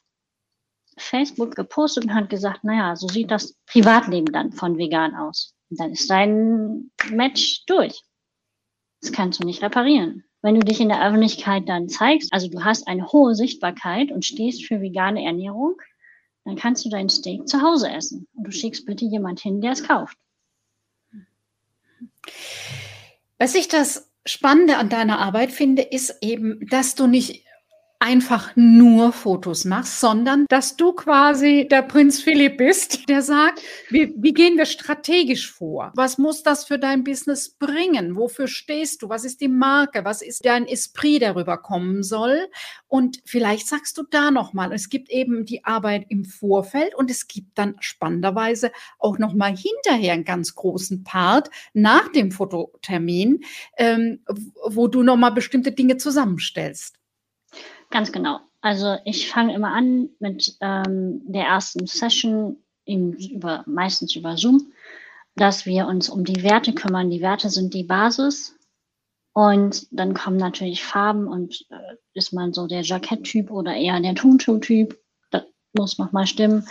Facebook 0.97 1.55
gepostet 1.55 2.05
und 2.05 2.13
hat 2.13 2.29
gesagt, 2.29 2.63
naja, 2.63 2.95
so 2.95 3.07
sieht 3.07 3.31
das 3.31 3.57
Privatleben 3.65 4.31
dann 4.31 4.51
von 4.51 4.77
vegan 4.77 5.15
aus. 5.15 5.55
Und 5.69 5.79
dann 5.79 5.91
ist 5.91 6.09
dein 6.09 6.91
Match 7.09 7.65
durch. 7.65 8.03
Das 9.01 9.11
kannst 9.11 9.41
du 9.41 9.45
nicht 9.45 9.63
reparieren. 9.63 10.23
Wenn 10.41 10.55
du 10.55 10.61
dich 10.61 10.79
in 10.79 10.89
der 10.89 11.05
Öffentlichkeit 11.05 11.67
dann 11.67 11.89
zeigst, 11.89 12.31
also 12.31 12.47
du 12.47 12.63
hast 12.63 12.87
eine 12.87 13.07
hohe 13.11 13.33
Sichtbarkeit 13.33 14.11
und 14.11 14.25
stehst 14.25 14.65
für 14.65 14.81
vegane 14.81 15.23
Ernährung, 15.25 15.75
dann 16.45 16.55
kannst 16.55 16.85
du 16.85 16.89
dein 16.89 17.09
Steak 17.09 17.47
zu 17.47 17.61
Hause 17.61 17.89
essen. 17.89 18.27
Und 18.33 18.45
du 18.45 18.51
schickst 18.51 18.85
bitte 18.85 19.05
jemand 19.05 19.39
hin, 19.39 19.61
der 19.61 19.71
es 19.71 19.83
kauft. 19.83 20.17
Was 23.43 23.55
ich 23.55 23.67
das 23.67 24.09
Spannende 24.25 24.77
an 24.77 24.87
deiner 24.87 25.19
Arbeit 25.19 25.51
finde, 25.51 25.81
ist 25.81 26.19
eben, 26.21 26.65
dass 26.69 26.95
du 26.95 27.07
nicht 27.07 27.43
einfach 28.03 28.51
nur 28.57 29.13
Fotos 29.13 29.63
machst, 29.63 30.01
sondern 30.01 30.45
dass 30.49 30.75
du 30.75 30.91
quasi 30.91 31.69
der 31.71 31.83
Prinz 31.83 32.21
Philipp 32.21 32.57
bist, 32.57 33.07
der 33.07 33.21
sagt, 33.21 33.61
wie, 33.89 34.13
wie 34.17 34.33
gehen 34.33 34.57
wir 34.57 34.65
strategisch 34.65 35.49
vor? 35.49 35.93
Was 35.95 36.17
muss 36.17 36.43
das 36.43 36.65
für 36.65 36.77
dein 36.77 37.05
Business 37.05 37.51
bringen? 37.51 38.17
Wofür 38.17 38.49
stehst 38.49 39.01
du? 39.01 39.09
Was 39.09 39.23
ist 39.23 39.39
die 39.39 39.47
Marke? 39.47 40.03
Was 40.03 40.21
ist 40.21 40.45
dein 40.45 40.67
Esprit, 40.67 41.21
der 41.21 41.37
rüberkommen 41.37 42.03
soll? 42.03 42.49
Und 42.89 43.21
vielleicht 43.25 43.69
sagst 43.69 43.97
du 43.97 44.03
da 44.03 44.31
nochmal, 44.31 44.73
es 44.73 44.89
gibt 44.89 45.09
eben 45.09 45.45
die 45.45 45.63
Arbeit 45.63 46.05
im 46.09 46.25
Vorfeld 46.25 46.95
und 46.95 47.09
es 47.09 47.29
gibt 47.29 47.57
dann 47.57 47.77
spannenderweise 47.79 48.73
auch 48.99 49.17
nochmal 49.17 49.55
hinterher 49.55 50.11
einen 50.11 50.25
ganz 50.25 50.55
großen 50.55 51.05
Part 51.05 51.49
nach 51.71 52.09
dem 52.09 52.33
Fototermin, 52.33 53.45
ähm, 53.77 54.19
wo 54.67 54.89
du 54.89 55.03
nochmal 55.03 55.31
bestimmte 55.31 55.71
Dinge 55.71 55.95
zusammenstellst. 55.95 56.99
Ganz 57.93 58.11
genau. 58.11 58.39
Also 58.61 58.97
ich 59.05 59.29
fange 59.29 59.53
immer 59.53 59.71
an 59.71 60.09
mit 60.17 60.57
ähm, 60.61 61.21
der 61.25 61.43
ersten 61.43 61.85
Session, 61.85 62.57
in, 62.85 63.13
über, 63.13 63.63
meistens 63.67 64.15
über 64.15 64.35
Zoom, 64.35 64.73
dass 65.35 65.67
wir 65.67 65.85
uns 65.85 66.09
um 66.09 66.25
die 66.25 66.41
Werte 66.41 66.73
kümmern. 66.73 67.11
Die 67.11 67.21
Werte 67.21 67.51
sind 67.51 67.75
die 67.75 67.83
Basis. 67.83 68.57
Und 69.33 69.85
dann 69.91 70.15
kommen 70.15 70.37
natürlich 70.37 70.83
Farben 70.83 71.27
und 71.27 71.67
äh, 71.69 71.95
ist 72.15 72.33
man 72.33 72.51
so 72.51 72.65
der 72.65 72.81
Jacketttyp 72.81 73.51
oder 73.51 73.75
eher 73.75 73.99
der 73.99 74.15
Tuntu-Typ. 74.15 74.99
Das 75.29 75.43
muss 75.73 75.99
nochmal 75.99 76.25
stimmen. 76.25 76.67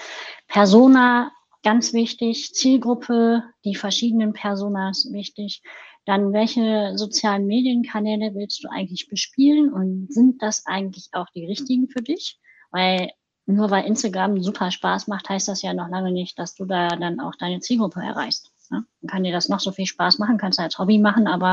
Persona, 0.49 1.31
ganz 1.62 1.93
wichtig. 1.93 2.52
Zielgruppe, 2.52 3.45
die 3.64 3.76
verschiedenen 3.76 4.33
Personas, 4.33 5.07
wichtig. 5.12 5.62
Dann, 6.04 6.32
welche 6.32 6.92
sozialen 6.97 7.47
Medienkanäle 7.47 8.35
willst 8.35 8.62
du 8.64 8.68
eigentlich 8.68 9.09
bespielen 9.09 9.73
und 9.73 10.12
sind 10.12 10.42
das 10.42 10.66
eigentlich 10.66 11.09
auch 11.12 11.28
die 11.35 11.47
richtigen 11.47 11.88
für 11.88 12.02
dich? 12.02 12.38
Weil 12.71 13.11
nur 13.47 13.71
weil 13.71 13.85
Instagram 13.85 14.42
super 14.42 14.71
Spaß 14.71 15.09
macht, 15.09 15.28
heißt 15.28 15.49
das 15.49 15.62
ja 15.62 15.75
noch 15.75 15.88
lange 15.88 16.12
nicht, 16.12 16.38
dass 16.38 16.54
du 16.54 16.64
da 16.64 16.88
dann 16.88 17.21
auch 17.21 17.35
deine 17.37 17.61
Zielgruppe 17.61 18.00
erreichst. 18.00 18.52
Dann 18.71 18.87
kann 19.06 19.25
dir 19.25 19.32
das 19.32 19.49
noch 19.49 19.61
so 19.61 19.71
viel 19.73 19.87
Spaß 19.87 20.18
machen, 20.18 20.38
kannst 20.38 20.59
du 20.59 20.62
als 20.62 20.78
Hobby 20.78 20.99
machen, 20.99 21.26
aber 21.26 21.52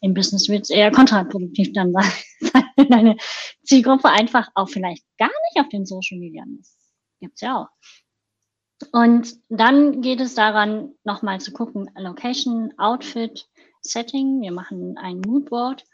im 0.00 0.14
Business 0.14 0.48
wird 0.48 0.62
es 0.62 0.70
eher 0.70 0.92
kontraproduktiv 0.92 1.72
dann 1.72 1.92
sein, 2.40 2.64
wenn 2.76 2.88
deine 2.88 3.16
Zielgruppe 3.64 4.08
einfach 4.08 4.48
auch 4.54 4.68
vielleicht 4.68 5.04
gar 5.18 5.26
nicht 5.28 5.60
auf 5.60 5.68
den 5.68 5.86
Social 5.86 6.18
Media 6.18 6.44
ist. 6.60 6.76
Gibt's 7.20 7.40
ja 7.40 7.62
auch. 7.62 7.68
Und 8.90 9.36
dann 9.48 10.02
geht 10.02 10.20
es 10.20 10.34
daran, 10.34 10.92
nochmal 11.04 11.40
zu 11.40 11.52
gucken, 11.52 11.88
Location, 11.96 12.74
Outfit, 12.78 13.48
Setting. 13.82 14.40
Wir 14.40 14.52
machen 14.52 14.96
ein 14.98 15.20
Moodboard. 15.20 15.84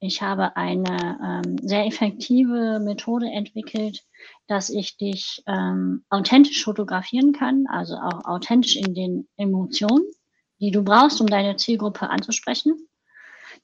Ich 0.00 0.20
habe 0.20 0.56
eine 0.56 1.42
ähm, 1.46 1.58
sehr 1.62 1.86
effektive 1.86 2.80
Methode 2.80 3.26
entwickelt, 3.26 4.02
dass 4.48 4.68
ich 4.68 4.96
dich 4.96 5.42
ähm, 5.46 6.04
authentisch 6.10 6.64
fotografieren 6.64 7.32
kann, 7.32 7.66
also 7.68 7.94
auch 7.94 8.24
authentisch 8.24 8.74
in 8.76 8.94
den 8.94 9.28
Emotionen, 9.36 10.04
die 10.58 10.72
du 10.72 10.82
brauchst, 10.82 11.20
um 11.20 11.28
deine 11.28 11.56
Zielgruppe 11.56 12.10
anzusprechen. 12.10 12.88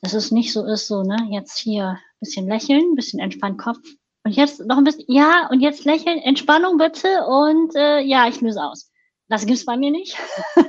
Dass 0.01 0.15
es 0.15 0.31
nicht 0.31 0.53
so 0.53 0.65
ist, 0.65 0.87
so, 0.87 1.03
ne, 1.03 1.17
jetzt 1.31 1.59
hier 1.59 1.89
ein 1.89 2.21
bisschen 2.21 2.47
lächeln, 2.47 2.93
ein 2.93 2.95
bisschen 2.95 3.19
entspannt 3.19 3.59
Kopf. 3.59 3.81
Und 4.23 4.37
jetzt 4.37 4.65
noch 4.65 4.77
ein 4.77 4.85
bisschen, 4.85 5.07
ja, 5.09 5.49
und 5.51 5.61
jetzt 5.61 5.85
lächeln, 5.85 6.19
Entspannung 6.19 6.77
bitte 6.79 7.27
und 7.27 7.75
äh, 7.75 8.01
ja, 8.01 8.29
ich 8.29 8.41
löse 8.41 8.63
aus. 8.63 8.93
Das 9.29 9.45
gibt's 9.45 9.65
bei 9.65 9.77
mir 9.77 9.91
nicht. 9.91 10.17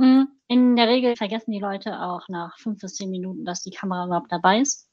Hm. 0.00 0.28
In 0.48 0.76
der 0.76 0.88
Regel 0.88 1.14
vergessen 1.14 1.52
die 1.52 1.60
Leute 1.60 2.00
auch 2.00 2.26
nach 2.28 2.58
fünf 2.58 2.80
bis 2.80 2.94
zehn 2.94 3.10
Minuten, 3.10 3.44
dass 3.44 3.62
die 3.62 3.70
Kamera 3.70 4.06
überhaupt 4.06 4.32
dabei 4.32 4.60
ist. 4.60 4.88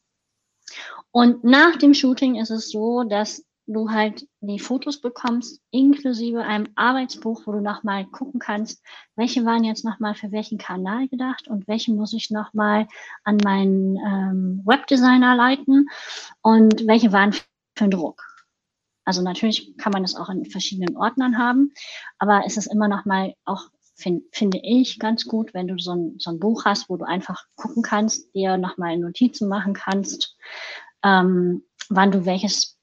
Und 1.12 1.46
nach 1.46 1.78
dem 1.78 1.94
Shooting 1.94 2.36
ist 2.36 2.50
es 2.50 2.70
so, 2.70 3.04
dass 3.04 3.46
du 3.68 3.90
halt 3.90 4.28
die 4.42 4.60
Fotos 4.60 5.00
bekommst, 5.00 5.62
inklusive 5.72 6.42
einem 6.44 6.68
Arbeitsbuch, 6.76 7.44
wo 7.46 7.54
du 7.54 7.62
nochmal 7.62 8.06
gucken 8.06 8.42
kannst, 8.42 8.84
welche 9.16 9.46
waren 9.46 9.64
jetzt 9.64 9.86
nochmal 9.86 10.14
für 10.14 10.32
welchen 10.34 10.58
Kanal 10.58 11.08
gedacht 11.08 11.48
und 11.48 11.70
welche 11.70 11.94
muss 11.94 12.12
ich 12.12 12.30
nochmal 12.30 12.88
an 13.24 13.38
meinen 13.38 13.96
ähm, 13.98 14.62
Webdesigner 14.66 15.36
leiten 15.36 15.88
und 16.42 16.86
welche 16.86 17.14
waren 17.14 17.32
für 17.32 17.44
den 17.80 17.92
Druck. 17.92 18.22
Also 19.06 19.22
natürlich 19.22 19.78
kann 19.78 19.94
man 19.94 20.04
das 20.04 20.16
auch 20.16 20.28
in 20.28 20.44
verschiedenen 20.44 20.98
Ordnern 20.98 21.38
haben, 21.38 21.72
aber 22.20 22.44
es 22.46 22.58
ist 22.58 22.68
immer 22.68 22.90
nochmal 22.90 23.36
auch 23.46 23.70
find, 23.98 24.24
finde 24.32 24.60
ich 24.64 25.00
ganz 25.00 25.26
gut, 25.26 25.54
wenn 25.54 25.68
du 25.68 25.78
so 25.78 25.92
ein, 25.92 26.16
so 26.20 26.32
ein 26.32 26.40
Buch 26.40 26.66
hast, 26.66 26.90
wo 26.90 26.98
du 26.98 27.06
einfach 27.06 27.44
gucken 27.56 27.84
kannst, 27.84 28.34
dir 28.34 28.58
nochmal 28.58 28.98
Notizen 28.98 29.48
machen 29.50 29.74
kannst, 29.74 30.38
ähm, 31.04 31.64
wann 31.90 32.12
du 32.12 32.26
welches 32.26 32.78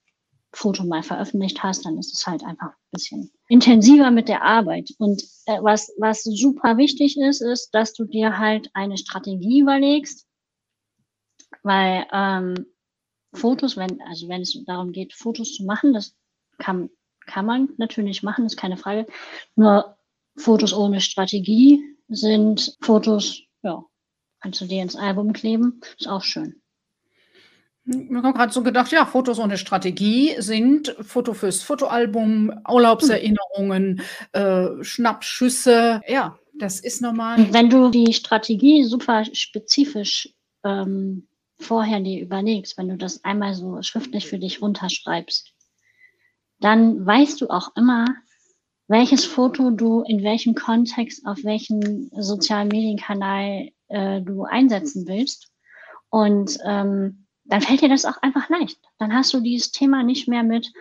Foto 0.53 0.85
mal 0.85 1.03
veröffentlicht 1.03 1.63
hast, 1.63 1.85
dann 1.85 1.99
ist 1.99 2.13
es 2.15 2.27
halt 2.27 2.45
einfach 2.45 2.69
ein 2.69 2.93
bisschen 2.93 3.33
intensiver 3.49 4.11
mit 4.11 4.29
der 4.29 4.43
Arbeit. 4.43 4.91
Und 4.99 5.23
äh, 5.47 5.59
was, 5.61 5.93
was 5.99 6.23
super 6.23 6.77
wichtig 6.77 7.19
ist, 7.19 7.41
ist, 7.41 7.71
dass 7.71 7.93
du 7.93 8.05
dir 8.05 8.39
halt 8.39 8.71
eine 8.73 8.97
Strategie 8.97 9.61
überlegst, 9.61 10.27
weil 11.63 12.07
ähm, 12.13 12.67
Fotos, 13.33 13.77
wenn, 13.77 14.01
also 14.03 14.29
wenn 14.29 14.43
es 14.43 14.57
darum 14.65 14.93
geht, 14.93 15.13
Fotos 15.13 15.55
zu 15.55 15.65
machen, 15.65 15.93
das 15.93 16.15
kann, 16.59 16.89
kann 17.27 17.47
man 17.47 17.71
natürlich 17.77 18.23
machen, 18.23 18.47
ist 18.47 18.57
keine 18.57 18.77
Frage. 18.77 19.07
Nur 19.57 19.94
Fotos 20.37 20.73
ohne 20.73 21.01
Strategie 21.01 21.83
sind 22.09 22.77
Fotos, 22.81 23.43
ja, 23.63 23.85
kannst 24.41 24.61
du 24.61 24.67
dir 24.67 24.83
ins 24.83 24.97
Album 24.97 25.33
kleben, 25.33 25.81
ist 25.99 26.09
auch 26.09 26.23
schön. 26.23 26.61
Ich 27.87 28.11
habe 28.15 28.33
gerade 28.33 28.53
so 28.53 28.63
gedacht, 28.63 28.93
ja, 28.93 29.05
Fotos 29.05 29.39
ohne 29.39 29.59
Strategie 29.59 30.35
sind 30.39 30.97
Foto 31.01 31.35
fürs 31.35 31.63
Fotoalbum, 31.63 32.51
Urlaubserinnerungen, 32.67 34.01
äh, 34.33 34.83
Schnappschüsse. 34.83 36.01
Ja, 36.09 36.39
das 36.55 36.81
ist 36.81 37.03
normal. 37.03 37.53
Wenn 37.53 37.69
du 37.69 37.91
die 37.91 38.15
Strategie 38.15 38.85
super 38.85 39.25
spezifisch 39.33 40.35
ähm, 40.65 41.29
vorher 41.59 42.01
dir 42.01 42.23
überlegst, 42.23 42.79
wenn 42.79 42.89
du 42.89 42.97
das 42.97 43.23
einmal 43.23 43.55
so 43.55 43.83
schriftlich 43.83 44.29
für 44.29 44.39
dich 44.39 44.63
runterschreibst, 44.63 45.53
dann 46.61 47.05
weißt 47.05 47.43
du 47.43 47.49
auch 47.49 47.77
immer, 47.77 48.07
welches 48.89 49.25
Foto 49.25 49.71
du 49.71 50.03
in 50.03 50.23
welchem 50.23 50.55
Kontext 50.55 51.27
auf 51.27 51.43
welchen 51.45 52.11
sozialen 52.13 52.69
Medienkanal 52.69 53.71
äh, 53.89 54.21
du 54.21 54.45
einsetzen 54.45 55.07
willst. 55.07 55.51
Und 56.11 56.59
ähm, 56.65 57.27
dann 57.45 57.61
fällt 57.61 57.83
dir 57.83 57.89
das 57.89 58.05
auch 58.05 58.17
einfach 58.23 58.49
leicht. 58.49 58.79
Dann 58.99 59.15
hast 59.15 59.33
du 59.35 59.41
dieses 59.41 59.71
Thema 59.71 60.03
nicht 60.03 60.29
mehr 60.29 60.43
mit, 60.43 60.73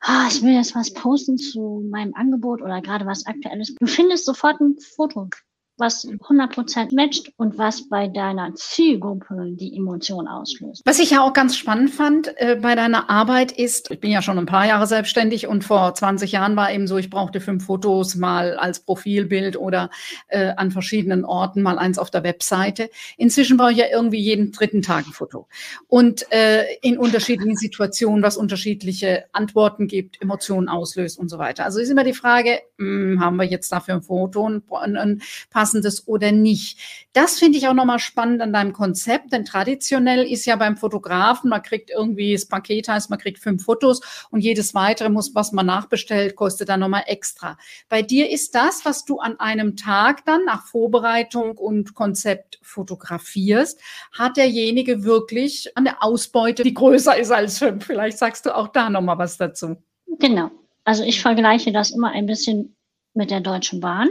ah, 0.00 0.26
ich 0.28 0.42
will 0.42 0.52
jetzt 0.52 0.74
was 0.74 0.92
posten 0.92 1.38
zu 1.38 1.86
meinem 1.90 2.14
Angebot 2.14 2.62
oder 2.62 2.80
gerade 2.82 3.06
was 3.06 3.26
aktuelles. 3.26 3.74
Du 3.74 3.86
findest 3.86 4.24
sofort 4.24 4.60
ein 4.60 4.76
Foto 4.78 5.28
was 5.76 6.06
100% 6.06 6.94
matcht 6.94 7.32
und 7.36 7.58
was 7.58 7.88
bei 7.88 8.06
deiner 8.06 8.54
Zielgruppe 8.54 9.48
die 9.50 9.76
Emotion 9.76 10.28
auslöst. 10.28 10.82
Was 10.84 11.00
ich 11.00 11.10
ja 11.10 11.22
auch 11.22 11.32
ganz 11.32 11.56
spannend 11.56 11.90
fand 11.90 12.32
äh, 12.36 12.56
bei 12.60 12.74
deiner 12.74 13.10
Arbeit 13.10 13.52
ist, 13.52 13.90
ich 13.90 14.00
bin 14.00 14.10
ja 14.10 14.22
schon 14.22 14.38
ein 14.38 14.46
paar 14.46 14.66
Jahre 14.66 14.86
selbstständig 14.86 15.46
und 15.46 15.64
vor 15.64 15.94
20 15.94 16.30
Jahren 16.32 16.54
war 16.56 16.72
eben 16.72 16.86
so, 16.86 16.96
ich 16.96 17.10
brauchte 17.10 17.40
fünf 17.40 17.66
Fotos 17.66 18.14
mal 18.14 18.56
als 18.56 18.80
Profilbild 18.80 19.56
oder 19.56 19.90
äh, 20.28 20.52
an 20.56 20.70
verschiedenen 20.70 21.24
Orten, 21.24 21.62
mal 21.62 21.78
eins 21.78 21.98
auf 21.98 22.10
der 22.10 22.22
Webseite. 22.22 22.90
Inzwischen 23.16 23.56
brauche 23.56 23.72
ich 23.72 23.78
ja 23.78 23.86
irgendwie 23.90 24.20
jeden 24.20 24.52
dritten 24.52 24.82
Tag 24.82 25.06
ein 25.06 25.12
Foto. 25.12 25.48
Und 25.88 26.30
äh, 26.32 26.64
in 26.82 26.98
unterschiedlichen 26.98 27.56
Situationen, 27.56 28.22
was 28.22 28.36
unterschiedliche 28.36 29.24
Antworten 29.32 29.88
gibt, 29.88 30.22
Emotionen 30.22 30.68
auslöst 30.68 31.18
und 31.18 31.28
so 31.28 31.38
weiter. 31.38 31.64
Also 31.64 31.80
ist 31.80 31.90
immer 31.90 32.04
die 32.04 32.12
Frage, 32.12 32.60
mh, 32.78 32.86
hm, 32.86 33.20
haben 33.20 33.36
wir 33.36 33.44
jetzt 33.44 33.72
dafür 33.72 33.94
ein 33.94 34.02
Foto, 34.02 34.48
ein, 34.48 34.62
ein, 34.70 34.96
ein 34.96 35.22
passendes 35.64 36.06
oder 36.06 36.30
nicht. 36.30 36.78
Das 37.14 37.38
finde 37.38 37.56
ich 37.56 37.68
auch 37.68 37.72
nochmal 37.72 37.98
spannend 37.98 38.42
an 38.42 38.52
deinem 38.52 38.74
Konzept, 38.74 39.32
denn 39.32 39.46
traditionell 39.46 40.22
ist 40.24 40.44
ja 40.44 40.56
beim 40.56 40.76
Fotografen, 40.76 41.48
man 41.48 41.62
kriegt 41.62 41.90
irgendwie, 41.90 42.34
das 42.34 42.46
Paket 42.46 42.88
heißt, 42.88 43.08
man 43.08 43.18
kriegt 43.18 43.38
fünf 43.38 43.64
Fotos 43.64 44.02
und 44.30 44.40
jedes 44.40 44.74
weitere 44.74 45.08
muss, 45.08 45.34
was 45.34 45.52
man 45.52 45.64
nachbestellt, 45.64 46.36
kostet 46.36 46.68
dann 46.68 46.80
nochmal 46.80 47.04
extra. 47.06 47.56
Bei 47.88 48.02
dir 48.02 48.28
ist 48.28 48.54
das, 48.54 48.84
was 48.84 49.06
du 49.06 49.20
an 49.20 49.40
einem 49.40 49.74
Tag 49.74 50.26
dann 50.26 50.44
nach 50.44 50.66
Vorbereitung 50.66 51.56
und 51.56 51.94
Konzept 51.94 52.58
fotografierst, 52.60 53.80
hat 54.12 54.36
derjenige 54.36 55.02
wirklich 55.02 55.72
eine 55.76 56.02
Ausbeute, 56.02 56.62
die 56.62 56.74
größer 56.74 57.16
ist 57.16 57.30
als 57.30 57.58
fünf. 57.58 57.86
Vielleicht 57.86 58.18
sagst 58.18 58.44
du 58.44 58.54
auch 58.54 58.68
da 58.68 58.90
nochmal 58.90 59.16
was 59.16 59.38
dazu. 59.38 59.76
Genau. 60.18 60.50
Also 60.84 61.04
ich 61.04 61.22
vergleiche 61.22 61.72
das 61.72 61.90
immer 61.90 62.10
ein 62.10 62.26
bisschen 62.26 62.76
mit 63.14 63.30
der 63.30 63.40
Deutschen 63.40 63.80
Bahn 63.80 64.10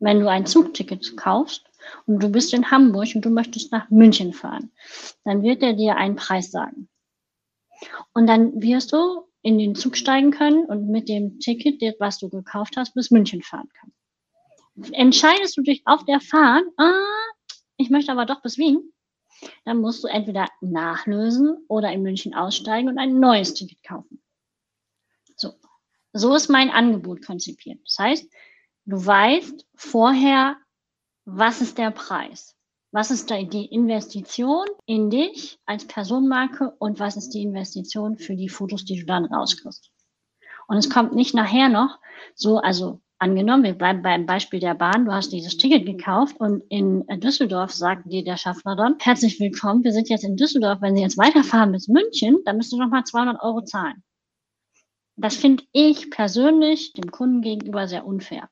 wenn 0.00 0.20
du 0.20 0.30
ein 0.30 0.46
Zugticket 0.46 1.16
kaufst 1.16 1.64
und 2.06 2.22
du 2.22 2.28
bist 2.28 2.54
in 2.54 2.70
Hamburg 2.70 3.08
und 3.14 3.24
du 3.24 3.30
möchtest 3.30 3.72
nach 3.72 3.88
München 3.90 4.32
fahren, 4.32 4.70
dann 5.24 5.42
wird 5.42 5.62
er 5.62 5.72
dir 5.72 5.96
einen 5.96 6.16
Preis 6.16 6.50
sagen. 6.50 6.88
Und 8.12 8.26
dann 8.26 8.60
wirst 8.60 8.92
du 8.92 9.28
in 9.42 9.58
den 9.58 9.74
Zug 9.74 9.96
steigen 9.96 10.30
können 10.30 10.64
und 10.64 10.88
mit 10.88 11.08
dem 11.08 11.38
Ticket, 11.38 12.00
was 12.00 12.18
du 12.18 12.28
gekauft 12.28 12.76
hast, 12.76 12.94
bis 12.94 13.10
München 13.10 13.42
fahren 13.42 13.68
können. 13.80 14.92
Entscheidest 14.92 15.56
du 15.56 15.62
dich 15.62 15.82
auf 15.86 16.04
der 16.04 16.20
Fahrt, 16.20 16.64
ah, 16.76 16.92
ich 17.76 17.90
möchte 17.90 18.12
aber 18.12 18.26
doch 18.26 18.42
bis 18.42 18.58
Wien, 18.58 18.92
dann 19.64 19.80
musst 19.80 20.02
du 20.02 20.08
entweder 20.08 20.48
nachlösen 20.60 21.64
oder 21.68 21.92
in 21.92 22.02
München 22.02 22.34
aussteigen 22.34 22.88
und 22.88 22.98
ein 22.98 23.20
neues 23.20 23.54
Ticket 23.54 23.82
kaufen. 23.82 24.22
So. 25.36 25.54
So 26.12 26.34
ist 26.34 26.48
mein 26.48 26.70
Angebot 26.70 27.24
konzipiert. 27.24 27.80
Das 27.84 27.98
heißt, 27.98 28.32
Du 28.90 29.04
weißt 29.04 29.66
vorher, 29.74 30.56
was 31.26 31.60
ist 31.60 31.76
der 31.76 31.90
Preis? 31.90 32.56
Was 32.90 33.10
ist 33.10 33.28
die 33.28 33.66
Investition 33.66 34.64
in 34.86 35.10
dich 35.10 35.58
als 35.66 35.86
Personenmarke 35.86 36.70
und 36.78 36.98
was 36.98 37.18
ist 37.18 37.34
die 37.34 37.42
Investition 37.42 38.16
für 38.16 38.34
die 38.34 38.48
Fotos, 38.48 38.86
die 38.86 38.98
du 38.98 39.04
dann 39.04 39.26
rauskriegst? 39.26 39.90
Und 40.68 40.78
es 40.78 40.88
kommt 40.88 41.14
nicht 41.14 41.34
nachher 41.34 41.68
noch 41.68 41.98
so, 42.34 42.60
also 42.60 43.02
angenommen, 43.18 43.64
wir 43.64 43.74
bleiben 43.74 44.00
beim 44.00 44.24
Beispiel 44.24 44.58
der 44.58 44.74
Bahn, 44.74 45.04
du 45.04 45.12
hast 45.12 45.34
dieses 45.34 45.58
Ticket 45.58 45.84
gekauft 45.84 46.40
und 46.40 46.62
in 46.70 47.04
Düsseldorf 47.20 47.74
sagt 47.74 48.10
dir 48.10 48.24
der 48.24 48.38
Schaffner 48.38 48.74
dann, 48.74 48.96
herzlich 49.00 49.38
willkommen, 49.38 49.84
wir 49.84 49.92
sind 49.92 50.08
jetzt 50.08 50.24
in 50.24 50.38
Düsseldorf, 50.38 50.80
wenn 50.80 50.96
Sie 50.96 51.02
jetzt 51.02 51.18
weiterfahren 51.18 51.72
bis 51.72 51.88
München, 51.88 52.38
dann 52.46 52.56
müsst 52.56 52.72
du 52.72 52.78
nochmal 52.78 53.04
200 53.04 53.42
Euro 53.42 53.60
zahlen. 53.60 54.02
Das 55.16 55.36
finde 55.36 55.64
ich 55.72 56.10
persönlich 56.10 56.94
dem 56.94 57.10
Kunden 57.10 57.42
gegenüber 57.42 57.86
sehr 57.86 58.06
unfair. 58.06 58.48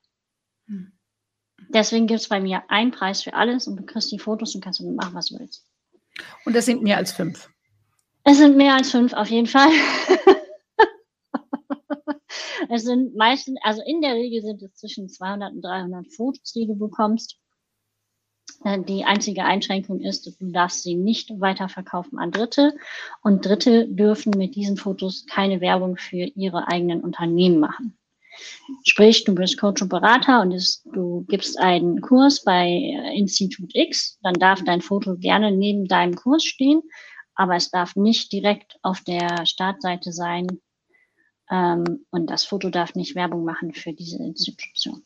Deswegen 1.69 2.07
gibt 2.07 2.21
es 2.21 2.29
bei 2.29 2.39
mir 2.39 2.63
einen 2.69 2.91
Preis 2.91 3.23
für 3.23 3.33
alles 3.33 3.67
und 3.67 3.77
du 3.77 3.85
kriegst 3.85 4.11
die 4.11 4.19
Fotos 4.19 4.55
und 4.55 4.63
kannst 4.63 4.79
damit 4.79 4.95
machen, 4.95 5.15
was 5.15 5.27
du 5.27 5.39
willst. 5.39 5.65
Und 6.45 6.55
das 6.55 6.65
sind 6.65 6.83
mehr 6.83 6.97
als 6.97 7.11
fünf. 7.11 7.49
Es 8.23 8.37
sind 8.37 8.57
mehr 8.57 8.75
als 8.75 8.91
fünf, 8.91 9.13
auf 9.13 9.29
jeden 9.29 9.47
Fall. 9.47 9.69
es 12.69 12.83
sind 12.83 13.15
meistens, 13.15 13.57
also 13.63 13.81
in 13.85 14.01
der 14.01 14.13
Regel 14.13 14.41
sind 14.41 14.61
es 14.61 14.75
zwischen 14.75 15.09
200 15.09 15.53
und 15.53 15.61
300 15.61 16.13
Fotos, 16.13 16.53
die 16.53 16.67
du 16.67 16.75
bekommst. 16.75 17.37
Äh, 18.63 18.81
die 18.81 19.05
einzige 19.05 19.45
Einschränkung 19.45 20.01
ist, 20.01 20.25
du 20.25 20.51
darfst 20.51 20.83
sie 20.83 20.95
nicht 20.95 21.31
weiterverkaufen 21.39 22.19
an 22.19 22.31
Dritte. 22.31 22.75
Und 23.21 23.45
Dritte 23.45 23.87
dürfen 23.87 24.33
mit 24.37 24.55
diesen 24.55 24.77
Fotos 24.77 25.25
keine 25.25 25.61
Werbung 25.61 25.97
für 25.97 26.31
ihre 26.35 26.67
eigenen 26.67 27.01
Unternehmen 27.01 27.59
machen. 27.59 27.97
Sprich, 28.83 29.23
du 29.23 29.35
bist 29.35 29.59
Coach 29.59 29.81
und 29.81 29.89
Berater 29.89 30.41
und 30.41 30.51
ist, 30.51 30.85
du 30.93 31.25
gibst 31.27 31.59
einen 31.59 32.01
Kurs 32.01 32.43
bei 32.43 32.67
äh, 32.67 33.17
Institut 33.17 33.71
X, 33.73 34.19
dann 34.21 34.35
darf 34.35 34.63
dein 34.63 34.81
Foto 34.81 35.15
gerne 35.17 35.51
neben 35.51 35.87
deinem 35.87 36.15
Kurs 36.15 36.43
stehen, 36.43 36.81
aber 37.35 37.55
es 37.55 37.69
darf 37.69 37.95
nicht 37.95 38.31
direkt 38.31 38.77
auf 38.81 39.01
der 39.01 39.45
Startseite 39.45 40.11
sein 40.11 40.47
ähm, 41.49 42.05
und 42.09 42.29
das 42.29 42.43
Foto 42.43 42.69
darf 42.69 42.95
nicht 42.95 43.15
Werbung 43.15 43.43
machen 43.43 43.73
für 43.73 43.93
diese 43.93 44.17
Institution. 44.17 45.03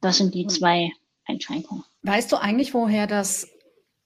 Das 0.00 0.18
sind 0.18 0.34
die 0.34 0.42
hm. 0.42 0.48
zwei 0.48 0.92
Einschränkungen. 1.26 1.84
Weißt 2.02 2.30
du 2.30 2.36
eigentlich, 2.36 2.74
woher 2.74 3.06
das, 3.06 3.48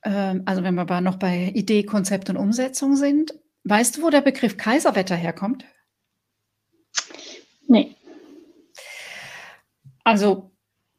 äh, 0.02 0.35
also 0.44 0.62
wenn 0.62 0.74
wir 0.74 1.00
noch 1.00 1.16
bei 1.16 1.52
Idee, 1.54 1.83
Konzept 1.85 2.30
und 2.30 2.37
Umsetzung 2.37 2.96
sind, 2.96 3.35
weißt 3.64 3.96
du, 3.96 4.02
wo 4.02 4.11
der 4.11 4.22
Begriff 4.22 4.56
Kaiserwetter 4.56 5.16
herkommt? 5.16 5.64
Nee. 7.66 7.94
Also 10.11 10.51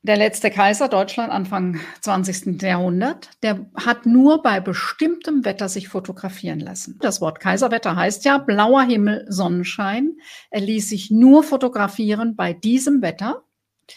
der 0.04 0.15
letzte 0.15 0.50
Kaiser 0.50 0.88
Deutschland 0.88 1.34
Anfang 1.34 1.82
20. 2.00 2.62
Jahrhundert, 2.62 3.30
der 3.43 3.65
hat 3.76 4.06
nur 4.06 4.41
bei 4.41 4.62
bestimmtem 4.62 5.43
Wetter 5.43 5.67
sich 5.67 5.89
fotografieren 5.89 6.62
lassen. 6.62 6.97
Das 7.02 7.19
Wort 7.19 7.41
Kaiserwetter 7.41 7.97
heißt 7.97 8.24
ja 8.24 8.38
blauer 8.38 8.84
Himmel, 8.84 9.26
Sonnenschein. 9.28 10.13
Er 10.50 10.62
ließ 10.62 10.88
sich 10.88 11.12
nur 11.12 11.43
fotografieren 11.43 12.38
bei 12.38 12.54
diesem 12.54 13.02
Wetter. 13.02 13.43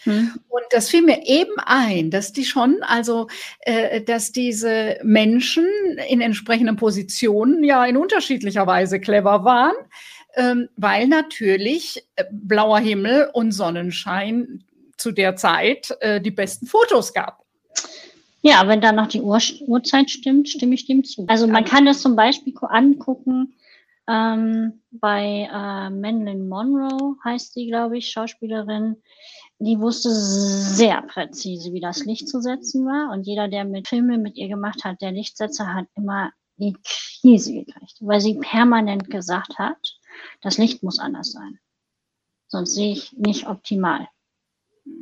Hm. 0.03 0.33
Und 0.49 0.63
das 0.71 0.89
fiel 0.89 1.01
mir 1.01 1.25
eben 1.25 1.57
ein, 1.65 2.11
dass 2.11 2.33
die 2.33 2.43
schon, 2.43 2.79
also, 2.81 3.27
äh, 3.61 4.01
dass 4.01 4.33
diese 4.33 4.99
Menschen 5.01 5.65
in 6.09 6.19
entsprechenden 6.19 6.75
Positionen 6.75 7.63
ja 7.63 7.85
in 7.85 7.95
unterschiedlicher 7.95 8.67
Weise 8.67 8.99
clever 8.99 9.45
waren, 9.45 9.75
ähm, 10.35 10.67
weil 10.75 11.07
natürlich 11.07 12.05
äh, 12.17 12.25
blauer 12.29 12.79
Himmel 12.79 13.29
und 13.31 13.53
Sonnenschein 13.53 14.65
zu 14.97 15.11
der 15.11 15.35
Zeit 15.35 15.95
äh, 15.99 16.21
die 16.21 16.31
besten 16.31 16.65
Fotos 16.65 17.13
gab. 17.13 17.45
Ja, 18.41 18.67
wenn 18.67 18.79
dann 18.79 18.95
noch 18.95 19.07
die 19.07 19.21
Uhr, 19.21 19.39
Uhrzeit 19.61 20.11
stimmt, 20.11 20.49
stimme 20.49 20.75
ich 20.75 20.85
dem 20.85 21.03
zu. 21.03 21.25
Also 21.27 21.47
man 21.47 21.65
kann 21.65 21.85
das 21.85 22.01
zum 22.01 22.15
Beispiel 22.15 22.53
angucken 22.61 23.55
ähm, 24.07 24.83
bei 24.91 25.49
äh, 25.51 25.89
Marilyn 25.89 26.47
Monroe, 26.47 27.15
heißt 27.23 27.53
sie, 27.53 27.65
glaube 27.65 27.97
ich, 27.97 28.09
Schauspielerin. 28.09 28.97
Die 29.57 29.79
wusste 29.79 30.09
sehr 30.11 31.01
präzise, 31.01 31.73
wie 31.73 31.79
das 31.79 32.05
Licht 32.05 32.27
zu 32.27 32.39
setzen 32.39 32.85
war. 32.85 33.11
Und 33.11 33.23
jeder, 33.23 33.47
der 33.47 33.65
mit 33.65 33.87
Filme 33.87 34.19
mit 34.19 34.37
ihr 34.37 34.47
gemacht 34.47 34.83
hat, 34.83 35.01
der 35.01 35.11
Lichtsetzer, 35.11 35.73
hat 35.73 35.87
immer 35.95 36.31
die 36.57 36.77
Krise 36.83 37.53
gekriegt, 37.53 37.97
weil 38.01 38.21
sie 38.21 38.35
permanent 38.35 39.09
gesagt 39.09 39.57
hat, 39.57 39.77
das 40.41 40.59
Licht 40.59 40.83
muss 40.83 40.99
anders 40.99 41.31
sein. 41.31 41.59
Sonst 42.47 42.75
sehe 42.75 42.91
ich 42.91 43.11
nicht 43.13 43.47
optimal 43.47 44.07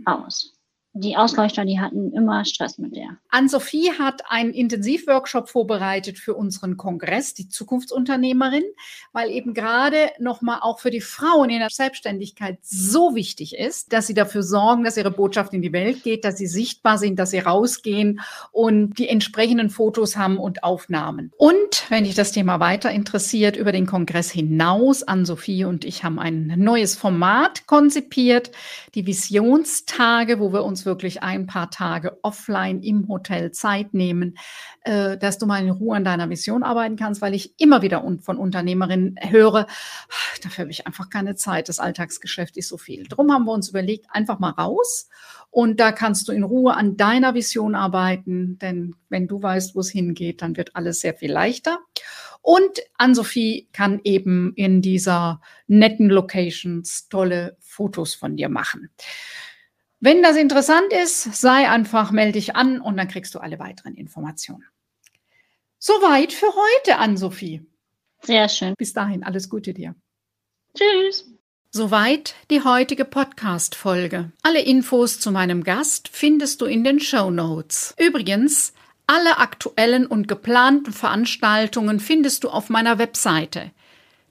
aus. 0.06 0.54
Die 0.96 1.18
Ausleuchter, 1.18 1.66
die 1.66 1.80
hatten 1.80 2.14
immer 2.14 2.46
Stress 2.46 2.78
mit 2.78 2.96
der. 2.96 3.18
Ann-Sophie 3.30 3.92
hat 3.98 4.22
einen 4.30 4.54
Intensivworkshop 4.54 5.50
vorbereitet 5.50 6.20
für 6.20 6.36
unseren 6.36 6.78
Kongress, 6.78 7.34
die 7.34 7.50
Zukunftsunternehmerin, 7.50 8.64
weil 9.12 9.32
eben 9.32 9.56
gerade 9.56 10.12
nochmal 10.20 10.60
auch 10.62 10.80
für 10.80 10.92
die 10.92 11.02
Frauen 11.02 11.50
in 11.50 11.60
der 11.60 11.72
Selbstständigkeit 11.72 12.60
so 12.62 13.16
wichtig 13.16 13.58
ist, 13.58 13.92
dass 13.92 14.06
sie 14.06 14.14
dafür 14.14 14.44
sorgen, 14.44 14.84
dass 14.84 14.96
ihre 14.96 15.10
Botschaft 15.10 15.54
in 15.54 15.64
die 15.64 15.74
Welt 15.74 16.04
geht, 16.04 16.26
dass 16.26 16.38
sie 16.38 16.46
sichtbar 16.46 17.00
sind, 17.00 17.18
dass 17.18 17.32
sie 17.32 17.40
rausgehen 17.40 18.22
und 18.52 19.00
die 19.00 19.10
entsprechenden 19.10 19.72
Fotos 19.72 20.16
haben 20.16 20.38
und 20.38 20.64
Aufnahmen. 20.64 21.32
Und 21.38 21.86
wenn 21.90 22.04
dich 22.04 22.14
das 22.14 22.34
Thema 22.34 22.60
weiter 22.60 22.92
interessiert, 22.92 23.58
über 23.58 23.72
den 23.72 23.88
Kongress 23.88 24.30
hinaus, 24.30 25.02
Ann-Sophie 25.02 25.66
und 25.66 25.86
ich 25.86 26.04
haben 26.04 26.20
ein 26.20 26.54
neues 26.58 26.96
Format 26.96 27.66
konzipiert, 27.66 28.52
die 28.94 29.08
Visionstage, 29.08 30.40
wo 30.40 30.54
wir 30.54 30.64
uns 30.64 30.83
wirklich 30.86 31.24
ein 31.24 31.46
paar 31.46 31.70
Tage 31.70 32.18
offline 32.24 32.82
im 32.82 33.08
Hotel 33.08 33.52
Zeit 33.52 33.94
nehmen, 33.94 34.38
äh, 34.82 35.18
dass 35.18 35.38
du 35.38 35.46
mal 35.46 35.64
in 35.64 35.70
Ruhe 35.70 35.96
an 35.96 36.04
deiner 36.04 36.30
Vision 36.30 36.64
arbeiten 36.64 36.96
kannst, 36.96 37.22
weil 37.22 37.34
ich 37.34 37.60
immer 37.60 37.82
wieder 37.82 38.04
von 38.22 38.38
Unternehmerinnen 38.38 39.16
höre, 39.22 39.68
dafür 40.44 40.64
habe 40.64 40.72
ich 40.72 40.88
einfach 40.88 41.10
keine 41.10 41.36
Zeit, 41.36 41.70
das 41.70 41.80
Alltagsgeschäft 41.80 42.58
ist 42.58 42.70
so 42.70 42.78
viel. 42.78 43.08
Drum 43.08 43.32
haben 43.32 43.46
wir 43.46 43.54
uns 43.54 43.70
überlegt, 43.70 44.08
einfach 44.10 44.40
mal 44.40 44.52
raus 44.52 45.10
und 45.50 45.80
da 45.80 45.92
kannst 45.92 46.28
du 46.28 46.32
in 46.32 46.44
Ruhe 46.44 46.76
an 46.76 46.98
deiner 46.98 47.36
Vision 47.36 47.76
arbeiten, 47.76 48.58
denn 48.58 48.96
wenn 49.10 49.28
du 49.28 49.42
weißt, 49.42 49.76
wo 49.76 49.82
es 49.82 49.90
hingeht, 49.90 50.42
dann 50.42 50.58
wird 50.58 50.76
alles 50.76 51.00
sehr 51.00 51.14
viel 51.14 51.32
leichter. 51.32 51.80
Und 52.42 52.82
Ann-Sophie 52.98 53.70
kann 53.72 54.02
eben 54.04 54.54
in 54.56 54.82
dieser 54.82 55.40
netten 55.68 56.10
Locations 56.10 57.08
tolle 57.08 57.56
Fotos 57.62 58.16
von 58.16 58.36
dir 58.36 58.50
machen. 58.50 58.90
Wenn 60.06 60.22
das 60.22 60.36
interessant 60.36 60.92
ist, 60.92 61.34
sei 61.34 61.70
einfach, 61.70 62.12
melde 62.12 62.34
dich 62.34 62.58
an 62.58 62.82
und 62.82 62.98
dann 62.98 63.08
kriegst 63.08 63.34
du 63.36 63.40
alle 63.40 63.58
weiteren 63.58 63.96
Informationen. 63.96 64.66
Soweit 65.80 66.34
für 66.34 66.48
heute, 66.48 66.98
Ann-Sophie. 66.98 67.66
Sehr 68.22 68.50
schön. 68.50 68.74
Bis 68.78 68.92
dahin, 68.92 69.24
alles 69.24 69.48
Gute 69.48 69.74
dir. 69.74 69.96
Tschüss. 70.78 71.32
Soweit 71.72 72.36
die 72.52 72.62
heutige 72.66 73.06
Podcast-Folge. 73.06 74.34
Alle 74.42 74.62
Infos 74.62 75.22
zu 75.22 75.32
meinem 75.32 75.64
Gast 75.64 76.10
findest 76.10 76.60
du 76.60 76.66
in 76.66 76.84
den 76.84 77.00
Show 77.00 77.32
Notes. 77.32 77.96
Übrigens, 77.98 78.74
alle 79.08 79.38
aktuellen 79.38 80.06
und 80.06 80.28
geplanten 80.28 80.92
Veranstaltungen 80.92 82.02
findest 82.02 82.44
du 82.44 82.50
auf 82.50 82.70
meiner 82.70 82.98
Webseite. 82.98 83.72